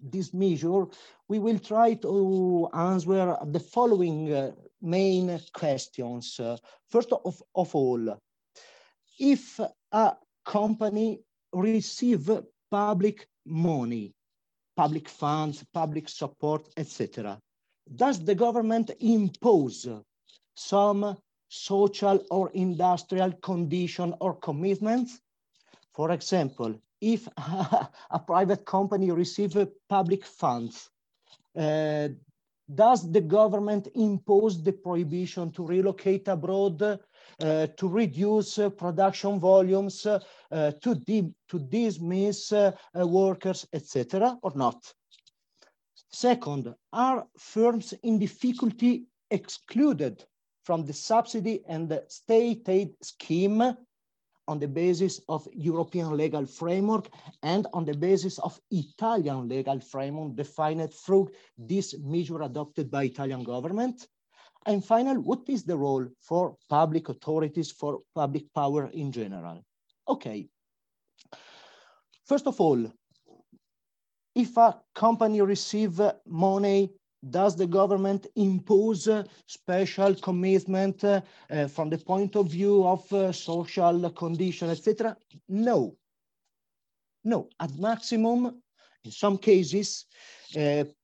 this 0.00 0.32
measure, 0.32 0.86
we 1.28 1.38
will 1.38 1.58
try 1.58 1.94
to 1.94 2.68
answer 2.72 3.36
the 3.46 3.60
following 3.60 4.52
main 4.80 5.40
questions. 5.52 6.40
first 6.88 7.12
of, 7.12 7.42
of 7.54 7.74
all, 7.74 8.16
if 9.18 9.58
a 9.92 10.16
company 10.44 11.20
receive 11.52 12.30
public 12.70 13.28
money, 13.44 14.14
public 14.76 15.08
funds, 15.08 15.64
public 15.72 16.08
support, 16.08 16.68
etc. 16.76 17.38
Does 17.94 18.24
the 18.24 18.34
government 18.34 18.90
impose 19.00 19.88
some 20.54 21.16
social 21.48 22.24
or 22.30 22.50
industrial 22.50 23.32
condition 23.32 24.14
or 24.20 24.34
commitments? 24.34 25.20
For 25.94 26.10
example, 26.10 26.74
if 27.00 27.28
a 27.36 28.18
private 28.26 28.64
company 28.64 29.10
receives 29.10 29.56
public 29.88 30.24
funds, 30.24 30.90
uh, 31.56 32.08
does 32.74 33.10
the 33.10 33.20
government 33.20 33.88
impose 33.94 34.62
the 34.62 34.72
prohibition 34.72 35.52
to 35.52 35.64
relocate 35.64 36.26
abroad 36.28 36.98
to 37.40 37.88
reduce 37.88 38.58
uh, 38.58 38.70
production 38.70 39.38
volumes, 39.38 40.06
uh, 40.06 40.18
to, 40.50 40.94
to 41.48 41.58
dismiss 41.58 42.52
workers, 42.94 43.66
etc., 43.72 44.38
or 44.42 44.52
not? 44.54 44.92
Second, 46.10 46.74
are 46.92 47.26
firms 47.38 47.92
in 48.02 48.18
difficulty 48.18 49.06
excluded 49.30 50.24
from 50.64 50.84
the 50.84 50.92
subsidy 50.92 51.62
and 51.68 51.88
the 51.88 52.04
state 52.08 52.68
aid 52.68 52.94
scheme 53.02 53.76
on 54.48 54.58
the 54.58 54.68
basis 54.68 55.20
of 55.28 55.46
European 55.52 56.16
legal 56.16 56.46
framework 56.46 57.08
and 57.42 57.66
on 57.72 57.84
the 57.84 57.94
basis 57.94 58.38
of 58.38 58.60
Italian 58.70 59.48
legal 59.48 59.80
framework 59.80 60.36
defined 60.36 60.92
through 60.92 61.28
this 61.58 61.94
measure 61.98 62.42
adopted 62.42 62.90
by 62.90 63.04
Italian 63.04 63.42
government. 63.42 64.06
And 64.66 64.84
finally, 64.84 65.18
what 65.18 65.48
is 65.48 65.62
the 65.62 65.76
role 65.76 66.06
for 66.20 66.56
public 66.68 67.08
authorities, 67.08 67.70
for 67.70 68.00
public 68.14 68.52
power 68.52 68.90
in 68.92 69.12
general? 69.12 69.64
Okay. 70.08 70.48
First 72.24 72.48
of 72.48 72.60
all, 72.60 72.92
if 74.34 74.56
a 74.56 74.76
company 74.94 75.40
receive 75.40 76.00
money, 76.26 76.90
does 77.30 77.56
the 77.56 77.66
government 77.66 78.26
impose 78.36 79.08
special 79.46 80.14
commitment 80.16 81.02
uh, 81.04 81.20
from 81.68 81.88
the 81.88 81.98
point 81.98 82.36
of 82.36 82.50
view 82.50 82.86
of 82.86 83.10
uh, 83.12 83.32
social 83.32 84.10
condition, 84.10 84.70
etc.? 84.70 85.16
No. 85.48 85.96
No, 87.24 87.48
at 87.58 87.76
maximum, 87.78 88.62
in 89.04 89.10
some 89.10 89.38
cases, 89.38 90.06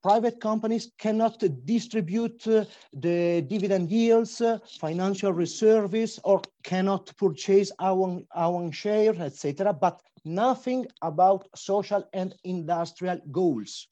private 0.01 0.39
companies 0.39 0.91
cannot 0.97 1.43
distribute 1.65 2.47
uh, 2.47 2.65
the 2.93 3.41
dividend 3.41 3.89
yields, 3.91 4.41
uh, 4.41 4.59
financial 4.79 5.33
reserves, 5.33 6.19
or 6.23 6.41
cannot 6.63 7.15
purchase 7.17 7.71
our, 7.79 8.21
our 8.35 8.71
shares, 8.71 9.19
etc., 9.19 9.73
but 9.73 10.01
nothing 10.25 10.85
about 11.01 11.47
social 11.55 12.07
and 12.13 12.35
industrial 12.43 13.19
goals. 13.31 13.87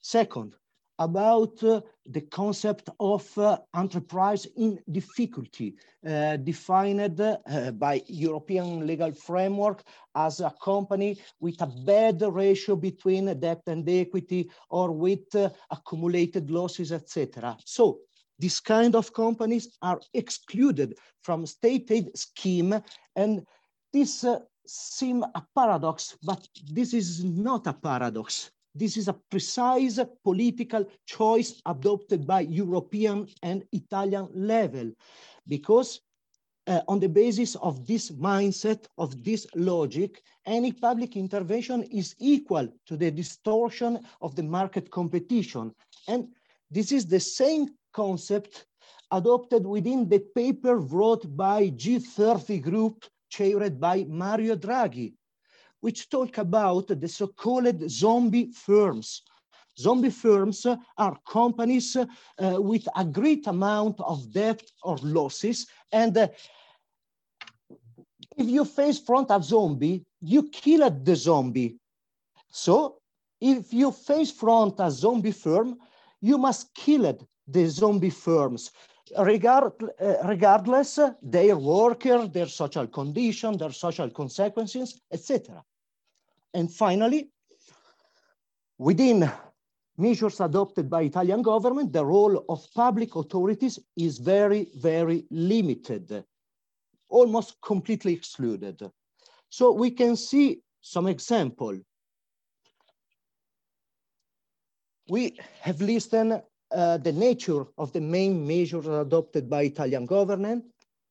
Second, 0.00 0.54
about 0.98 1.62
uh, 1.62 1.80
the 2.06 2.20
concept 2.20 2.88
of 3.00 3.26
uh, 3.38 3.58
enterprise 3.74 4.46
in 4.56 4.78
difficulty, 4.90 5.74
uh, 6.06 6.36
defined 6.36 7.20
uh, 7.20 7.70
by 7.72 8.02
European 8.06 8.86
legal 8.86 9.12
framework 9.12 9.82
as 10.14 10.40
a 10.40 10.54
company 10.62 11.18
with 11.40 11.60
a 11.62 11.66
bad 11.84 12.22
ratio 12.22 12.76
between 12.76 13.38
debt 13.40 13.62
and 13.66 13.88
equity 13.88 14.48
or 14.70 14.92
with 14.92 15.34
uh, 15.34 15.48
accumulated 15.70 16.50
losses, 16.50 16.92
etc. 16.92 17.56
So 17.64 17.98
these 18.38 18.60
kind 18.60 18.94
of 18.94 19.12
companies 19.12 19.76
are 19.82 20.00
excluded 20.12 20.96
from 21.22 21.46
state 21.46 21.90
aid 21.90 22.16
scheme 22.16 22.80
and 23.16 23.44
this 23.92 24.24
uh, 24.24 24.40
seem 24.66 25.22
a 25.22 25.44
paradox, 25.54 26.16
but 26.22 26.46
this 26.70 26.94
is 26.94 27.22
not 27.24 27.66
a 27.66 27.72
paradox 27.72 28.50
this 28.74 28.96
is 28.96 29.08
a 29.08 29.16
precise 29.30 30.00
political 30.24 30.84
choice 31.06 31.62
adopted 31.66 32.26
by 32.26 32.40
European 32.40 33.28
and 33.42 33.64
Italian 33.72 34.28
level 34.34 34.90
because 35.46 36.00
uh, 36.66 36.80
on 36.88 36.98
the 36.98 37.08
basis 37.08 37.56
of 37.56 37.86
this 37.86 38.10
mindset, 38.10 38.86
of 38.96 39.22
this 39.22 39.46
logic, 39.54 40.22
any 40.46 40.72
public 40.72 41.16
intervention 41.16 41.82
is 41.84 42.14
equal 42.18 42.66
to 42.86 42.96
the 42.96 43.10
distortion 43.10 44.00
of 44.22 44.34
the 44.34 44.42
market 44.42 44.90
competition. 44.90 45.74
And 46.08 46.28
this 46.70 46.90
is 46.90 47.06
the 47.06 47.20
same 47.20 47.68
concept 47.92 48.66
adopted 49.12 49.66
within 49.66 50.08
the 50.08 50.20
paper 50.34 50.78
wrote 50.78 51.36
by 51.36 51.68
G30 51.70 52.62
group 52.62 53.04
chaired 53.28 53.78
by 53.78 54.04
Mario 54.08 54.56
Draghi 54.56 55.14
which 55.84 56.08
talk 56.08 56.38
about 56.38 56.86
the 56.88 57.06
so-called 57.06 57.90
zombie 57.90 58.50
firms. 58.52 59.20
Zombie 59.78 60.08
firms 60.24 60.66
are 60.96 61.18
companies 61.28 61.94
uh, 61.94 62.06
with 62.70 62.88
a 62.96 63.04
great 63.04 63.46
amount 63.46 64.00
of 64.00 64.32
debt 64.32 64.62
or 64.82 64.96
losses. 65.02 65.66
And 65.92 66.16
uh, 66.16 66.28
if 68.38 68.48
you 68.48 68.64
face 68.64 68.98
front 68.98 69.30
a 69.30 69.42
zombie, 69.42 70.06
you 70.22 70.48
kill 70.48 70.88
the 70.88 71.16
zombie. 71.16 71.76
So 72.48 72.96
if 73.38 73.74
you 73.74 73.92
face 73.92 74.30
front 74.30 74.76
a 74.78 74.90
zombie 74.90 75.32
firm, 75.32 75.76
you 76.22 76.38
must 76.38 76.74
kill 76.74 77.04
it, 77.04 77.22
the 77.46 77.66
zombie 77.66 78.16
firms 78.26 78.70
regard, 79.18 79.72
uh, 80.00 80.14
regardless 80.24 80.98
their 81.20 81.58
worker, 81.58 82.26
their 82.26 82.48
social 82.48 82.86
condition, 82.86 83.58
their 83.58 83.72
social 83.72 84.08
consequences, 84.08 84.98
etc. 85.12 85.62
And 86.54 86.72
finally, 86.72 87.30
within 88.78 89.30
measures 89.98 90.40
adopted 90.40 90.88
by 90.88 91.02
Italian 91.02 91.42
government, 91.42 91.92
the 91.92 92.04
role 92.04 92.44
of 92.48 92.66
public 92.74 93.16
authorities 93.16 93.78
is 93.96 94.18
very, 94.18 94.70
very 94.76 95.26
limited, 95.30 96.24
almost 97.08 97.60
completely 97.60 98.12
excluded. 98.12 98.80
So 99.48 99.72
we 99.72 99.90
can 99.90 100.16
see 100.16 100.62
some 100.80 101.08
example. 101.08 101.78
We 105.08 105.36
have 105.60 105.80
listed 105.80 106.42
uh, 106.70 106.96
the 106.98 107.12
nature 107.12 107.64
of 107.78 107.92
the 107.92 108.00
main 108.00 108.46
measures 108.46 108.86
adopted 108.86 109.50
by 109.50 109.62
Italian 109.62 110.06
government, 110.06 110.64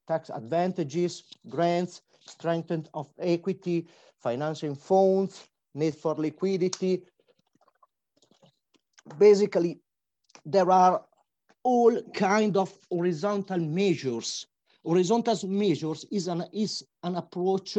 tax 0.07 0.29
advantages, 0.29 1.23
grants, 1.47 2.01
strengthening 2.25 2.87
of 2.93 3.07
equity, 3.19 3.87
financing 4.23 4.75
funds, 4.75 5.47
need 5.75 5.95
for 5.95 6.15
liquidity. 6.15 7.03
Basically, 9.19 9.79
there 10.45 10.71
are 10.71 11.03
all 11.63 12.01
kind 12.13 12.57
of 12.57 12.71
horizontal 12.89 13.59
measures. 13.59 14.47
Horizontal 14.85 15.37
measures 15.47 16.05
is 16.11 16.27
an, 16.27 16.45
is 16.53 16.83
an 17.03 17.15
approach 17.15 17.77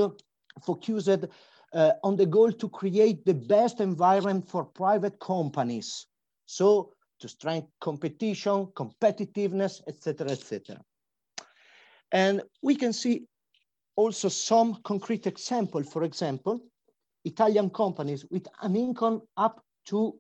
focused 0.63 1.27
uh, 1.75 1.93
on 2.03 2.17
the 2.17 2.27
goal 2.27 2.53
to 2.53 2.69
create 2.69 3.25
the 3.25 3.35
best 3.35 3.81
environment 3.81 4.49
for 4.49 4.65
private 4.65 5.19
companies. 5.19 6.07
So 6.47 6.93
to 7.21 7.29
strengthen 7.29 7.71
competition, 7.81 8.67
competitiveness, 8.75 9.81
etc., 9.89 10.31
etc. 10.31 10.81
And 12.13 12.43
we 12.63 12.77
can 12.77 12.93
see 12.93 13.27
also 13.97 14.29
some 14.29 14.81
concrete 14.83 15.27
example, 15.27 15.83
for 15.83 16.05
example, 16.05 16.61
Italian 17.25 17.71
companies 17.71 18.27
with 18.31 18.47
an 18.63 18.77
income 18.77 19.23
up 19.37 19.65
to 19.87 20.19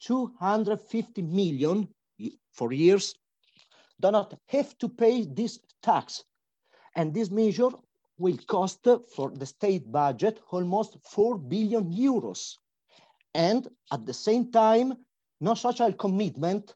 250 0.00 1.22
million 1.22 1.88
for 2.52 2.72
years 2.72 3.14
do 4.00 4.10
not 4.10 4.34
have 4.48 4.76
to 4.78 4.88
pay 4.88 5.24
this 5.24 5.58
tax. 5.82 6.24
And 6.94 7.14
this 7.14 7.30
measure 7.30 7.70
will 8.18 8.38
cost 8.46 8.86
for 9.14 9.30
the 9.30 9.46
state 9.46 9.90
budget 9.90 10.40
almost 10.50 10.98
4 11.04 11.38
billion 11.38 11.92
euros. 11.92 12.56
And 13.34 13.68
at 13.92 14.06
the 14.06 14.14
same 14.14 14.50
time, 14.50 14.94
no 15.40 15.54
social 15.54 15.92
commitment 15.92 16.74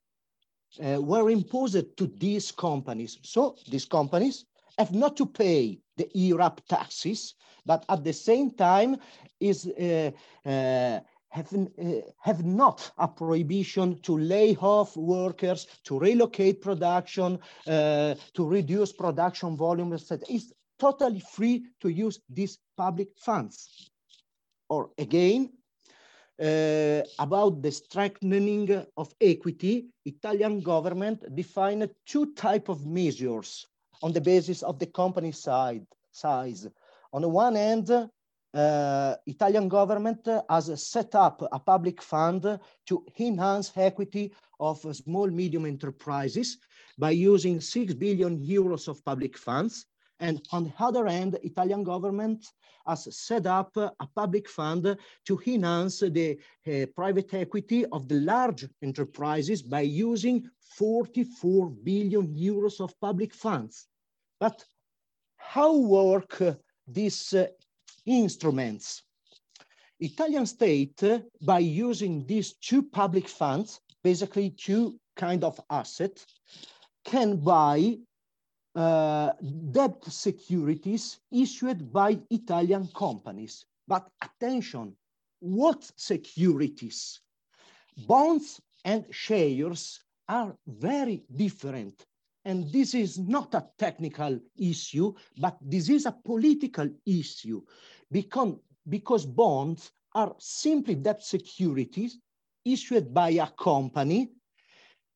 uh, 0.84 1.00
were 1.00 1.30
imposed 1.30 1.96
to 1.96 2.06
these 2.18 2.52
companies. 2.52 3.18
So 3.22 3.56
these 3.68 3.86
companies 3.86 4.44
have 4.78 4.92
not 4.92 5.16
to 5.16 5.26
pay 5.26 5.78
the 6.00 6.08
IRAP 6.14 6.60
taxes, 6.68 7.34
but 7.66 7.84
at 7.88 8.04
the 8.04 8.12
same 8.12 8.50
time 8.52 8.96
is 9.38 9.66
uh, 9.66 10.10
uh, 10.46 11.00
have, 11.30 11.52
uh, 11.54 12.00
have 12.18 12.44
not 12.44 12.90
a 12.98 13.06
prohibition 13.06 14.00
to 14.02 14.18
lay 14.18 14.56
off 14.56 14.96
workers, 14.96 15.66
to 15.84 15.98
relocate 15.98 16.60
production, 16.60 17.38
uh, 17.66 18.14
to 18.34 18.46
reduce 18.46 18.92
production 18.92 19.56
volume, 19.56 19.92
etc. 19.92 20.26
It's 20.28 20.52
totally 20.78 21.20
free 21.20 21.66
to 21.80 21.88
use 21.88 22.18
these 22.28 22.58
public 22.76 23.08
funds. 23.16 23.90
Or 24.68 24.90
again, 24.98 25.50
uh, 26.40 27.02
about 27.18 27.62
the 27.62 27.70
strengthening 27.70 28.86
of 28.96 29.14
equity, 29.20 29.86
Italian 30.04 30.60
government 30.60 31.22
defined 31.36 31.90
two 32.06 32.32
type 32.34 32.68
of 32.68 32.86
measures 32.86 33.66
on 34.02 34.12
the 34.12 34.20
basis 34.20 34.62
of 34.62 34.78
the 34.78 34.86
company 34.86 35.32
side, 35.32 35.86
size. 36.10 36.66
On 37.12 37.22
the 37.22 37.28
one 37.28 37.54
hand, 37.54 37.90
uh, 38.52 39.14
Italian 39.26 39.68
government 39.68 40.26
has 40.48 40.82
set 40.82 41.14
up 41.14 41.42
a 41.52 41.58
public 41.58 42.02
fund 42.02 42.58
to 42.86 43.06
enhance 43.18 43.72
equity 43.76 44.32
of 44.58 44.78
small 44.94 45.28
medium 45.28 45.66
enterprises 45.66 46.58
by 46.98 47.10
using 47.10 47.60
6 47.60 47.94
billion 47.94 48.38
euros 48.40 48.88
of 48.88 49.04
public 49.04 49.36
funds. 49.38 49.86
And 50.18 50.42
on 50.52 50.64
the 50.64 50.72
other 50.78 51.06
hand, 51.06 51.38
Italian 51.42 51.82
government 51.82 52.46
has 52.86 53.16
set 53.16 53.46
up 53.46 53.74
a 53.76 54.06
public 54.14 54.48
fund 54.48 54.96
to 55.26 55.40
enhance 55.46 56.00
the 56.00 56.38
uh, 56.66 56.86
private 56.94 57.32
equity 57.32 57.86
of 57.86 58.08
the 58.08 58.16
large 58.16 58.66
enterprises 58.82 59.62
by 59.62 59.80
using 59.80 60.48
44 60.76 61.70
billion 61.70 62.34
euros 62.34 62.80
of 62.80 62.98
public 63.00 63.32
funds. 63.32 63.86
But 64.40 64.64
how 65.36 65.76
work 65.76 66.40
uh, 66.40 66.54
these 66.88 67.34
uh, 67.34 67.46
instruments? 68.06 69.02
Italian 70.00 70.46
state, 70.46 71.02
uh, 71.02 71.20
by 71.42 71.58
using 71.58 72.26
these 72.26 72.54
two 72.54 72.82
public 72.82 73.28
funds, 73.28 73.80
basically 74.02 74.50
two 74.50 74.98
kind 75.14 75.44
of 75.44 75.60
assets, 75.68 76.24
can 77.04 77.36
buy 77.36 77.98
uh, 78.74 79.32
debt 79.72 80.02
securities 80.04 81.20
issued 81.30 81.92
by 81.92 82.18
Italian 82.30 82.88
companies. 82.94 83.66
But 83.86 84.08
attention, 84.22 84.96
what 85.40 85.90
securities? 85.96 87.20
Bonds 88.06 88.60
and 88.84 89.04
shares 89.10 90.00
are 90.28 90.56
very 90.66 91.24
different. 91.36 92.06
And 92.44 92.70
this 92.72 92.94
is 92.94 93.18
not 93.18 93.54
a 93.54 93.66
technical 93.78 94.38
issue, 94.56 95.12
but 95.38 95.58
this 95.60 95.88
is 95.88 96.06
a 96.06 96.12
political 96.12 96.88
issue 97.04 97.62
because, 98.10 98.54
because 98.88 99.26
bonds 99.26 99.92
are 100.14 100.34
simply 100.38 100.94
debt 100.94 101.22
securities 101.22 102.18
issued 102.64 103.12
by 103.12 103.30
a 103.30 103.46
company 103.48 104.30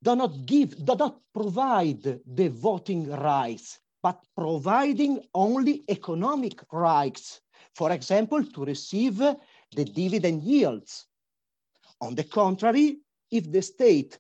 do 0.04 0.14
not 0.14 0.44
give, 0.44 0.84
do 0.84 0.94
not 0.96 1.18
provide 1.32 2.02
the 2.02 2.48
voting 2.48 3.10
rights, 3.10 3.80
but 4.02 4.22
providing 4.37 5.22
only 5.34 5.82
economic 5.88 6.60
rights. 6.70 7.40
For 7.74 7.90
example, 7.90 8.44
to 8.44 8.64
receive 8.66 9.16
the 9.16 9.84
dividend 9.84 10.42
yields. 10.42 11.06
On 12.02 12.14
the 12.14 12.24
contrary, 12.24 12.98
if 13.30 13.50
the 13.50 13.62
state 13.62 14.18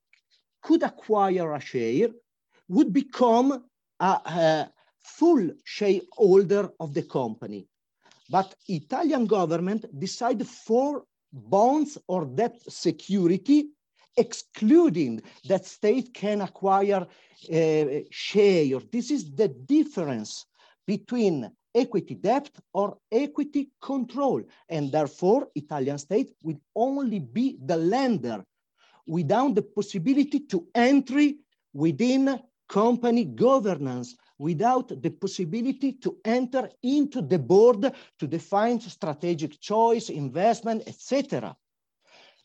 could 0.62 0.82
acquire 0.82 1.52
a 1.52 1.60
share, 1.60 2.08
would 2.68 2.92
become 2.92 3.64
a, 4.00 4.04
a 4.04 4.70
full 5.02 5.50
shareholder 5.64 6.70
of 6.80 6.94
the 6.94 7.02
company. 7.02 7.66
But 8.30 8.54
Italian 8.68 9.26
government 9.26 9.84
decided 9.98 10.46
for 10.48 11.04
bonds 11.32 11.98
or 12.08 12.24
debt 12.24 12.60
security 12.68 13.68
excluding 14.16 15.20
that 15.48 15.66
state 15.66 16.14
can 16.14 16.40
acquire 16.40 17.06
uh, 17.52 17.84
share. 18.10 18.78
This 18.92 19.10
is 19.10 19.34
the 19.34 19.48
difference 19.48 20.46
between 20.86 21.50
equity 21.74 22.14
debt 22.14 22.50
or 22.72 22.98
equity 23.10 23.70
control. 23.82 24.42
And 24.68 24.92
therefore, 24.92 25.48
Italian 25.54 25.98
state 25.98 26.30
will 26.42 26.60
only 26.76 27.18
be 27.18 27.58
the 27.64 27.76
lender 27.76 28.44
without 29.06 29.54
the 29.54 29.62
possibility 29.62 30.40
to 30.40 30.66
entry 30.74 31.38
within 31.72 32.40
company 32.74 33.24
governance, 33.24 34.16
without 34.36 34.88
the 35.00 35.10
possibility 35.10 35.92
to 35.92 36.16
enter 36.24 36.68
into 36.82 37.22
the 37.22 37.38
board 37.38 37.92
to 38.18 38.26
define 38.26 38.80
strategic 38.80 39.60
choice, 39.60 40.08
investment, 40.08 40.82
etc. 40.88 41.54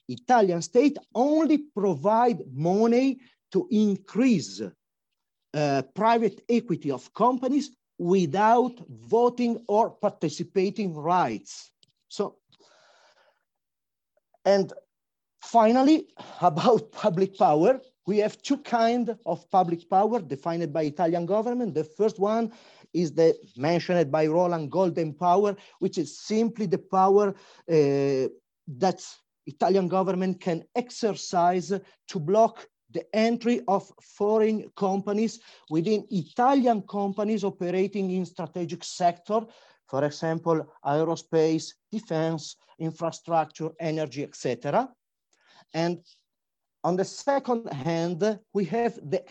Italian 0.08 0.62
state 0.62 1.00
only 1.16 1.58
provide 1.76 2.44
money 2.54 3.20
to 3.52 3.68
increase 3.72 4.62
uh, 4.62 5.82
private 5.96 6.42
equity 6.48 6.92
of 6.92 7.12
companies 7.16 7.72
without 7.98 8.74
voting 8.88 9.58
or 9.68 9.90
participating 9.90 10.94
rights. 10.94 11.72
So, 12.08 12.38
and 14.46 14.72
finally, 15.42 16.08
about 16.42 16.92
public 16.92 17.36
power, 17.36 17.82
we 18.10 18.18
have 18.18 18.42
two 18.42 18.58
kinds 18.58 19.12
of 19.28 19.48
public 19.52 19.88
power 19.88 20.20
defined 20.20 20.74
by 20.74 20.82
Italian 20.82 21.28
government. 21.28 21.76
The 21.76 21.84
first 21.84 22.18
one 22.18 22.52
is 22.92 23.12
the 23.14 23.38
mentioned 23.56 24.12
by 24.12 24.26
Roland 24.26 24.72
Golden 24.72 25.14
power, 25.14 25.56
which 25.78 26.00
is 26.00 26.20
simply 26.20 26.66
the 26.66 26.80
power 26.80 27.26
uh, 27.30 28.26
that 28.84 29.00
Italian 29.46 29.88
government 29.88 30.42
can 30.42 30.64
exercise 30.76 31.72
to 32.12 32.20
block 32.20 32.68
the 32.96 33.06
entry 33.16 33.62
of 33.68 33.92
foreign 34.18 34.72
companies 34.76 35.40
within 35.70 36.08
Italian 36.10 36.82
companies 36.82 37.44
operating 37.44 38.10
in 38.10 38.26
strategic 38.26 38.84
sector, 38.84 39.42
for 39.88 40.04
example, 40.04 40.58
aerospace, 40.84 41.74
defense, 41.92 42.56
infrastructure, 42.80 43.70
energy, 43.80 44.24
etc. 44.24 44.90
And 45.76 46.00
on 46.84 46.96
the 46.96 47.06
second 47.06 47.72
hand, 47.74 48.40
we 48.54 48.66
have 48.66 48.96
the 49.10 49.24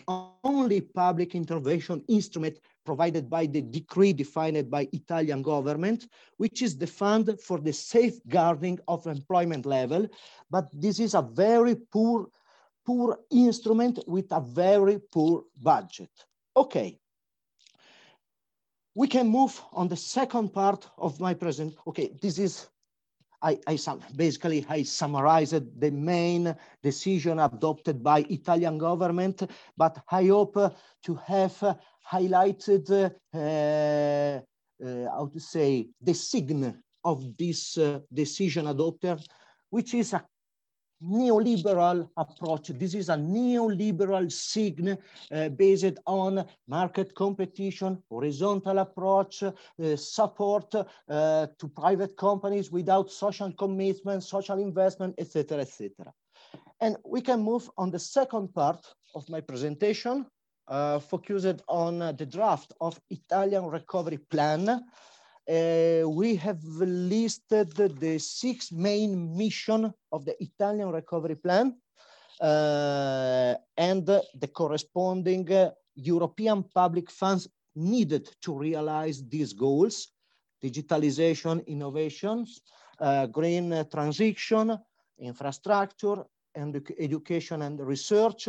only 0.44 0.80
public 0.80 1.34
intervention 1.34 2.04
instrument 2.08 2.58
provided 2.84 3.30
by 3.30 3.46
the 3.46 3.62
decree 3.62 4.12
defined 4.12 4.70
by 4.70 4.88
Italian 4.92 5.42
government, 5.42 6.08
which 6.36 6.62
is 6.62 6.76
the 6.76 6.86
fund 6.86 7.38
for 7.40 7.58
the 7.58 7.72
safeguarding 7.72 8.78
of 8.86 9.06
employment 9.06 9.66
level. 9.66 10.06
But 10.50 10.68
this 10.72 11.00
is 11.00 11.14
a 11.14 11.22
very 11.22 11.74
poor 11.74 12.28
poor 12.88 13.20
instrument 13.30 13.98
with 14.06 14.32
a 14.32 14.40
very 14.40 14.98
poor 14.98 15.44
budget. 15.62 16.08
Okay. 16.56 16.98
We 18.94 19.06
can 19.06 19.28
move 19.28 19.60
on 19.72 19.88
the 19.88 19.96
second 19.96 20.54
part 20.54 20.88
of 20.96 21.20
my 21.20 21.34
present. 21.34 21.76
Okay, 21.86 22.16
this 22.22 22.38
is, 22.38 22.66
I, 23.40 23.58
I 23.66 23.78
basically, 24.16 24.66
I 24.68 24.82
summarized 24.82 25.80
the 25.80 25.90
main 25.90 26.54
decision 26.82 27.38
adopted 27.38 28.02
by 28.02 28.20
Italian 28.28 28.78
government, 28.78 29.42
but 29.76 30.02
I 30.10 30.26
hope 30.26 30.54
to 31.04 31.14
have 31.14 31.78
highlighted, 32.10 32.90
uh, 32.90 33.38
uh, 34.84 35.10
how 35.10 35.26
to 35.32 35.40
say, 35.40 35.88
the 36.00 36.14
sign 36.14 36.82
of 37.04 37.36
this 37.36 37.78
uh, 37.78 38.00
decision 38.12 38.66
adopted, 38.66 39.24
which 39.70 39.94
is 39.94 40.12
a 40.14 40.24
neoliberal 41.02 42.08
approach. 42.16 42.68
This 42.68 42.94
is 42.94 43.08
a 43.08 43.14
neoliberal 43.14 44.30
sign 44.30 44.98
uh, 45.32 45.48
based 45.50 45.98
on 46.06 46.44
market 46.66 47.14
competition, 47.14 48.02
horizontal 48.08 48.78
approach, 48.78 49.42
uh, 49.42 49.52
support 49.96 50.74
uh, 50.74 51.46
to 51.58 51.68
private 51.68 52.16
companies 52.16 52.70
without 52.72 53.10
social 53.10 53.52
commitment, 53.52 54.22
social 54.22 54.58
investment, 54.58 55.14
etc., 55.18 55.60
etc. 55.60 55.90
And 56.80 56.96
we 57.04 57.20
can 57.20 57.42
move 57.42 57.68
on 57.76 57.90
the 57.90 57.98
second 57.98 58.54
part 58.54 58.84
of 59.14 59.28
my 59.28 59.40
presentation, 59.40 60.26
uh, 60.68 60.98
focused 60.98 61.62
on 61.68 61.98
the 61.98 62.26
draft 62.26 62.72
of 62.80 63.00
Italian 63.10 63.66
recovery 63.66 64.18
plan 64.30 64.84
uh, 65.48 66.08
we 66.08 66.36
have 66.36 66.62
listed 66.64 67.70
the 67.74 68.18
six 68.18 68.70
main 68.70 69.36
mission 69.36 69.92
of 70.12 70.24
the 70.24 70.36
Italian 70.42 70.90
recovery 70.90 71.36
plan 71.36 71.74
uh, 72.40 73.54
and 73.76 74.06
the 74.06 74.48
corresponding 74.52 75.50
uh, 75.52 75.70
European 75.94 76.62
public 76.62 77.10
funds 77.10 77.48
needed 77.74 78.28
to 78.42 78.56
realize 78.56 79.24
these 79.26 79.52
goals, 79.52 80.08
digitalization, 80.62 81.66
innovations, 81.66 82.60
uh, 83.00 83.26
green 83.26 83.86
transition, 83.90 84.78
infrastructure, 85.18 86.24
and 86.54 86.82
education 86.98 87.62
and 87.62 87.80
research, 87.80 88.48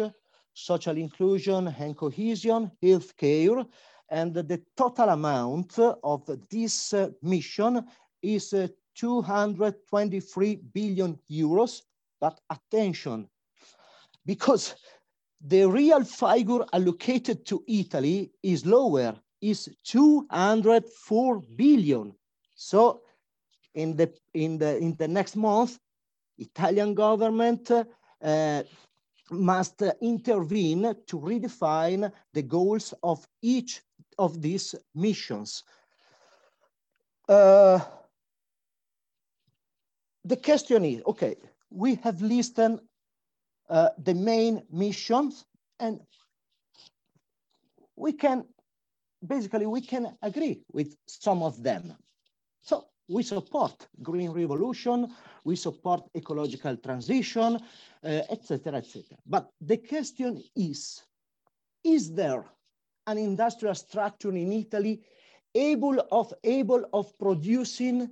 social 0.53 0.97
inclusion 0.97 1.67
and 1.79 1.95
cohesion, 1.95 2.71
healthcare, 2.83 3.65
and 4.11 4.33
the 4.33 4.61
total 4.75 5.09
amount 5.09 5.77
of 5.79 6.29
this 6.49 6.93
uh, 6.93 7.09
mission 7.21 7.85
is 8.21 8.53
uh, 8.53 8.67
223 8.95 10.55
billion 10.73 11.17
euros. 11.29 11.81
But 12.19 12.39
attention, 12.49 13.29
because 14.25 14.75
the 15.41 15.65
real 15.65 16.03
figure 16.03 16.65
allocated 16.73 17.45
to 17.45 17.63
Italy 17.67 18.31
is 18.43 18.65
lower, 18.65 19.15
is 19.41 19.69
204 19.85 21.39
billion. 21.55 22.13
So 22.55 23.01
in 23.75 23.95
the, 23.95 24.13
in 24.33 24.57
the, 24.57 24.77
in 24.77 24.95
the 24.95 25.07
next 25.07 25.35
month, 25.37 25.79
Italian 26.37 26.93
government 26.93 27.71
uh, 27.71 28.63
must 29.31 29.81
intervene 30.01 30.95
to 31.07 31.19
redefine 31.19 32.11
the 32.33 32.41
goals 32.41 32.93
of 33.03 33.25
each 33.41 33.81
of 34.19 34.41
these 34.41 34.75
missions. 34.93 35.63
Uh, 37.27 37.79
the 40.25 40.35
question 40.35 40.85
is, 40.85 41.01
okay, 41.07 41.35
we 41.71 41.95
have 41.95 42.21
listed 42.21 42.79
uh, 43.69 43.89
the 43.97 44.13
main 44.13 44.61
missions 44.71 45.45
and 45.79 45.99
we 47.95 48.11
can, 48.11 48.45
basically 49.25 49.65
we 49.65 49.81
can 49.81 50.15
agree 50.21 50.61
with 50.73 50.95
some 51.07 51.41
of 51.41 51.63
them. 51.63 51.95
So 52.61 52.85
we 53.07 53.23
support 53.23 53.87
green 54.01 54.31
revolution, 54.31 55.07
we 55.45 55.55
support 55.55 56.03
ecological 56.15 56.75
transition, 56.77 57.59
etc., 58.03 58.73
uh, 58.73 58.77
etc. 58.77 59.05
Et 59.11 59.17
but 59.25 59.49
the 59.61 59.77
question 59.77 60.43
is, 60.55 61.03
is 61.83 62.13
there 62.13 62.45
an 63.09 63.17
industrial 63.17 63.75
structure 63.75 64.31
in 64.31 64.51
Italy 64.51 65.01
able 65.55 65.99
of, 66.11 66.33
able 66.43 66.85
of 66.93 67.17
producing 67.17 68.09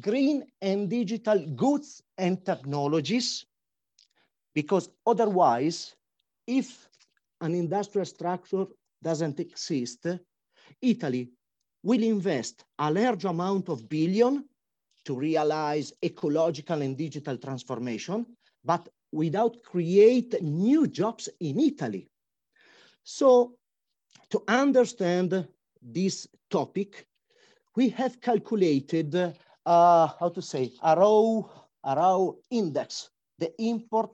green 0.00 0.44
and 0.62 0.88
digital 0.88 1.38
goods 1.54 2.02
and 2.16 2.44
technologies? 2.44 3.44
Because 4.54 4.88
otherwise, 5.06 5.94
if 6.46 6.88
an 7.40 7.54
industrial 7.54 8.06
structure 8.06 8.66
doesn't 9.02 9.38
exist, 9.40 10.06
Italy 10.80 11.30
will 11.82 12.02
invest 12.02 12.64
a 12.78 12.90
large 12.90 13.24
amount 13.24 13.68
of 13.68 13.88
billion 13.88 14.44
to 15.04 15.14
realize 15.14 15.92
ecological 16.04 16.82
and 16.82 16.96
digital 16.96 17.36
transformation, 17.38 18.26
but 18.64 18.88
without 19.12 19.62
create 19.62 20.42
new 20.42 20.86
jobs 20.86 21.28
in 21.40 21.58
Italy. 21.60 22.06
So 23.02 23.56
to 24.30 24.42
understand 24.48 25.46
this 25.82 26.26
topic, 26.50 27.06
we 27.76 27.88
have 27.90 28.20
calculated, 28.20 29.14
uh, 29.14 30.06
how 30.18 30.28
to 30.28 30.42
say, 30.42 30.72
a 30.82 30.96
raw, 30.96 31.42
a 31.84 31.96
raw 31.96 32.30
index, 32.50 33.10
the 33.38 33.52
import, 33.62 34.10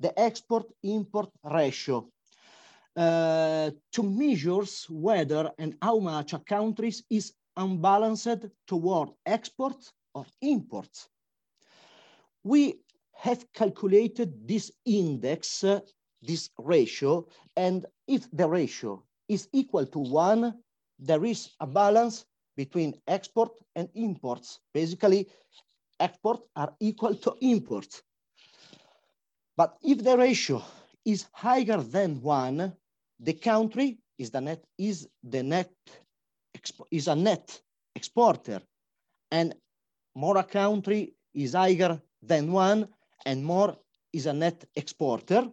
the 0.00 0.18
export 0.18 0.66
import 0.82 1.30
ratio 1.44 2.08
uh, 2.96 3.70
to 3.92 4.02
measures 4.02 4.86
whether 4.88 5.50
and 5.58 5.76
how 5.82 5.98
much 5.98 6.32
a 6.32 6.38
country 6.38 6.92
is 7.10 7.32
unbalanced 7.56 8.46
toward 8.66 9.10
exports 9.26 9.92
or 10.14 10.26
imports. 10.42 11.08
We 12.44 12.80
have 13.12 13.52
calculated 13.52 14.46
this 14.46 14.70
index, 14.84 15.64
uh, 15.64 15.80
this 16.22 16.50
ratio, 16.58 17.26
and 17.56 17.86
if 18.06 18.28
the 18.32 18.48
ratio 18.48 19.04
is 19.28 19.48
equal 19.52 19.86
to 19.86 19.98
one, 19.98 20.54
there 20.98 21.24
is 21.24 21.50
a 21.60 21.66
balance 21.66 22.24
between 22.56 22.94
export 23.06 23.52
and 23.76 23.88
imports. 23.94 24.60
Basically, 24.74 25.28
exports 26.00 26.42
are 26.56 26.74
equal 26.80 27.14
to 27.14 27.36
imports. 27.40 28.02
But 29.56 29.76
if 29.82 30.02
the 30.02 30.16
ratio 30.16 30.62
is 31.04 31.26
higher 31.32 31.82
than 31.82 32.20
one, 32.22 32.72
the 33.20 33.34
country 33.34 33.98
is 34.18 34.30
the 34.30 34.40
net 34.40 34.64
is 34.78 35.08
the 35.22 35.42
net 35.42 35.72
is 36.90 37.08
a 37.08 37.14
net 37.14 37.60
exporter, 37.94 38.60
and 39.30 39.54
more 40.14 40.38
a 40.38 40.44
country 40.44 41.14
is 41.34 41.52
higher 41.54 42.00
than 42.22 42.52
one, 42.52 42.88
and 43.26 43.44
more 43.44 43.76
is 44.12 44.26
a 44.26 44.32
net 44.32 44.64
exporter. 44.74 45.48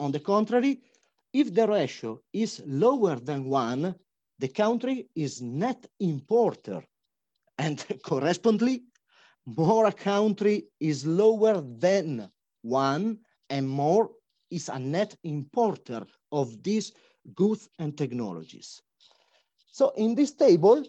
On 0.00 0.12
the 0.12 0.20
contrary, 0.20 0.80
if 1.40 1.54
the 1.54 1.66
ratio 1.68 2.20
is 2.32 2.60
lower 2.66 3.14
than 3.14 3.44
one, 3.44 3.94
the 4.40 4.48
country 4.48 5.06
is 5.14 5.40
net 5.40 5.86
importer. 6.00 6.82
And 7.58 7.84
correspondingly, 8.02 8.82
more 9.46 9.86
a 9.86 9.92
country 9.92 10.64
is 10.80 11.06
lower 11.06 11.60
than 11.60 12.28
one 12.62 13.18
and 13.50 13.68
more 13.68 14.10
is 14.50 14.68
a 14.68 14.78
net 14.80 15.14
importer 15.22 16.04
of 16.32 16.60
these 16.62 16.92
goods 17.36 17.68
and 17.78 17.96
technologies. 17.96 18.82
So 19.70 19.92
in 19.96 20.16
this 20.16 20.32
table, 20.32 20.82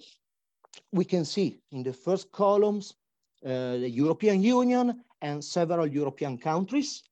we 0.91 1.05
can 1.05 1.25
see 1.25 1.61
in 1.71 1.83
the 1.83 1.93
first 1.93 2.31
columns, 2.31 2.95
uh, 3.45 3.77
the 3.77 3.89
European 3.89 4.41
Union 4.41 5.03
and 5.21 5.43
several 5.43 5.85
European 5.85 6.37
countries. 6.39 7.03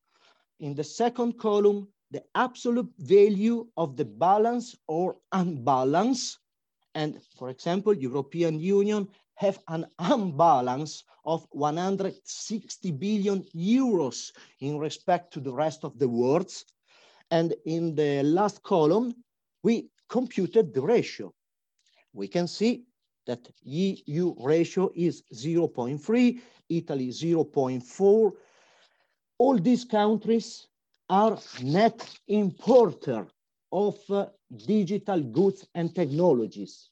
In 0.60 0.74
the 0.74 0.84
second 0.84 1.38
column, 1.38 1.88
the 2.12 2.24
absolute 2.36 2.92
value 3.00 3.68
of 3.76 3.98
the 3.98 4.06
balance 4.06 4.76
or 4.88 5.18
unbalance. 5.32 6.38
And 6.96 7.22
for 7.38 7.50
example, 7.50 7.94
European 7.94 8.60
Union 8.60 9.08
have 9.36 9.60
an 9.68 9.86
unbalance 10.00 11.04
of 11.26 11.46
160 11.52 12.92
billion 12.92 13.44
euros 13.56 14.32
in 14.62 14.80
respect 14.80 15.34
to 15.34 15.40
the 15.40 15.54
rest 15.54 15.84
of 15.84 16.00
the 16.00 16.08
world. 16.08 16.52
And 17.30 17.54
in 17.66 17.94
the 17.94 18.24
last 18.24 18.64
column, 18.64 19.14
we 19.64 19.90
computed 20.10 20.74
the 20.74 20.82
ratio. 20.82 21.34
We 22.14 22.28
can 22.28 22.48
see 22.48 22.86
that 23.26 23.48
EU 23.64 24.34
ratio 24.40 24.90
is 24.96 25.24
0.3, 25.34 26.40
Italy 26.70 27.10
0.4. 27.10 28.32
All 29.38 29.58
these 29.60 29.84
countries 29.84 30.68
are 31.10 31.38
net 31.62 32.20
importer 32.28 33.28
of 33.72 33.98
uh, 34.10 34.28
digital 34.66 35.22
goods 35.22 35.68
and 35.76 35.94
technologies, 35.94 36.90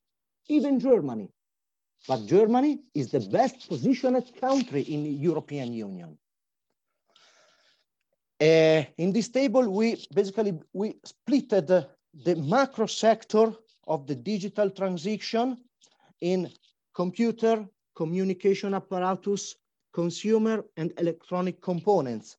even 0.48 0.80
Germany. 0.80 1.30
But 2.08 2.26
Germany 2.26 2.82
is 2.94 3.12
the 3.12 3.20
best 3.20 3.68
positioned 3.68 4.32
country 4.40 4.82
in 4.82 5.04
the 5.04 5.10
European 5.10 5.74
Union. 5.74 6.18
Uh, 8.40 8.84
in 8.98 9.12
this 9.14 9.30
table, 9.30 9.70
we 9.70 10.06
basically, 10.14 10.54
we 10.74 10.96
splitted 11.06 11.68
the, 11.68 11.88
the 12.26 12.36
macro 12.36 12.86
sector 12.86 13.54
of 13.88 14.06
the 14.08 14.16
digital 14.16 14.70
transition 14.70 15.58
in 16.22 16.52
computer, 16.94 17.66
communication 17.96 18.74
apparatus, 18.74 19.56
consumer 19.94 20.64
and 20.76 20.92
electronic 20.98 21.62
components. 21.62 22.38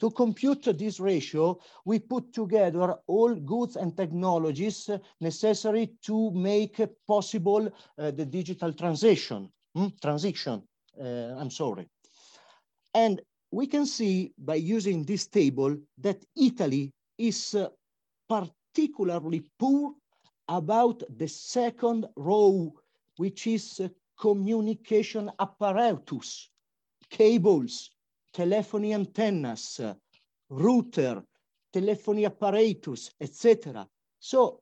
To 0.00 0.10
compute 0.10 0.64
this 0.76 0.98
ratio, 0.98 1.58
we 1.84 1.98
put 2.00 2.32
together 2.32 2.96
all 3.06 3.34
goods 3.34 3.76
and 3.76 3.96
technologies 3.96 4.90
necessary 5.20 5.92
to 6.02 6.30
make 6.32 6.80
possible 7.06 7.68
uh, 7.98 8.10
the 8.10 8.26
digital 8.26 8.72
transition, 8.72 9.48
hmm? 9.74 9.86
transition, 10.02 10.62
uh, 11.00 11.36
I'm 11.38 11.50
sorry. 11.50 11.88
And 12.92 13.20
we 13.50 13.66
can 13.66 13.86
see 13.86 14.32
by 14.36 14.56
using 14.56 15.04
this 15.04 15.26
table 15.28 15.76
that 15.98 16.24
Italy 16.36 16.92
is 17.18 17.54
uh, 17.54 17.68
particularly 18.28 19.44
poor 19.58 19.94
about 20.48 21.02
the 21.16 21.28
second 21.28 22.06
row, 22.16 22.72
which 23.16 23.46
is 23.46 23.80
uh, 23.80 23.88
communication 24.18 25.30
apparatus, 25.38 26.50
cables, 27.10 27.90
telephony 28.34 28.92
antennas, 28.92 29.80
uh, 29.80 29.94
router, 30.50 31.22
telephony 31.72 32.26
apparatus, 32.26 33.12
etc. 33.20 33.88
So 34.18 34.60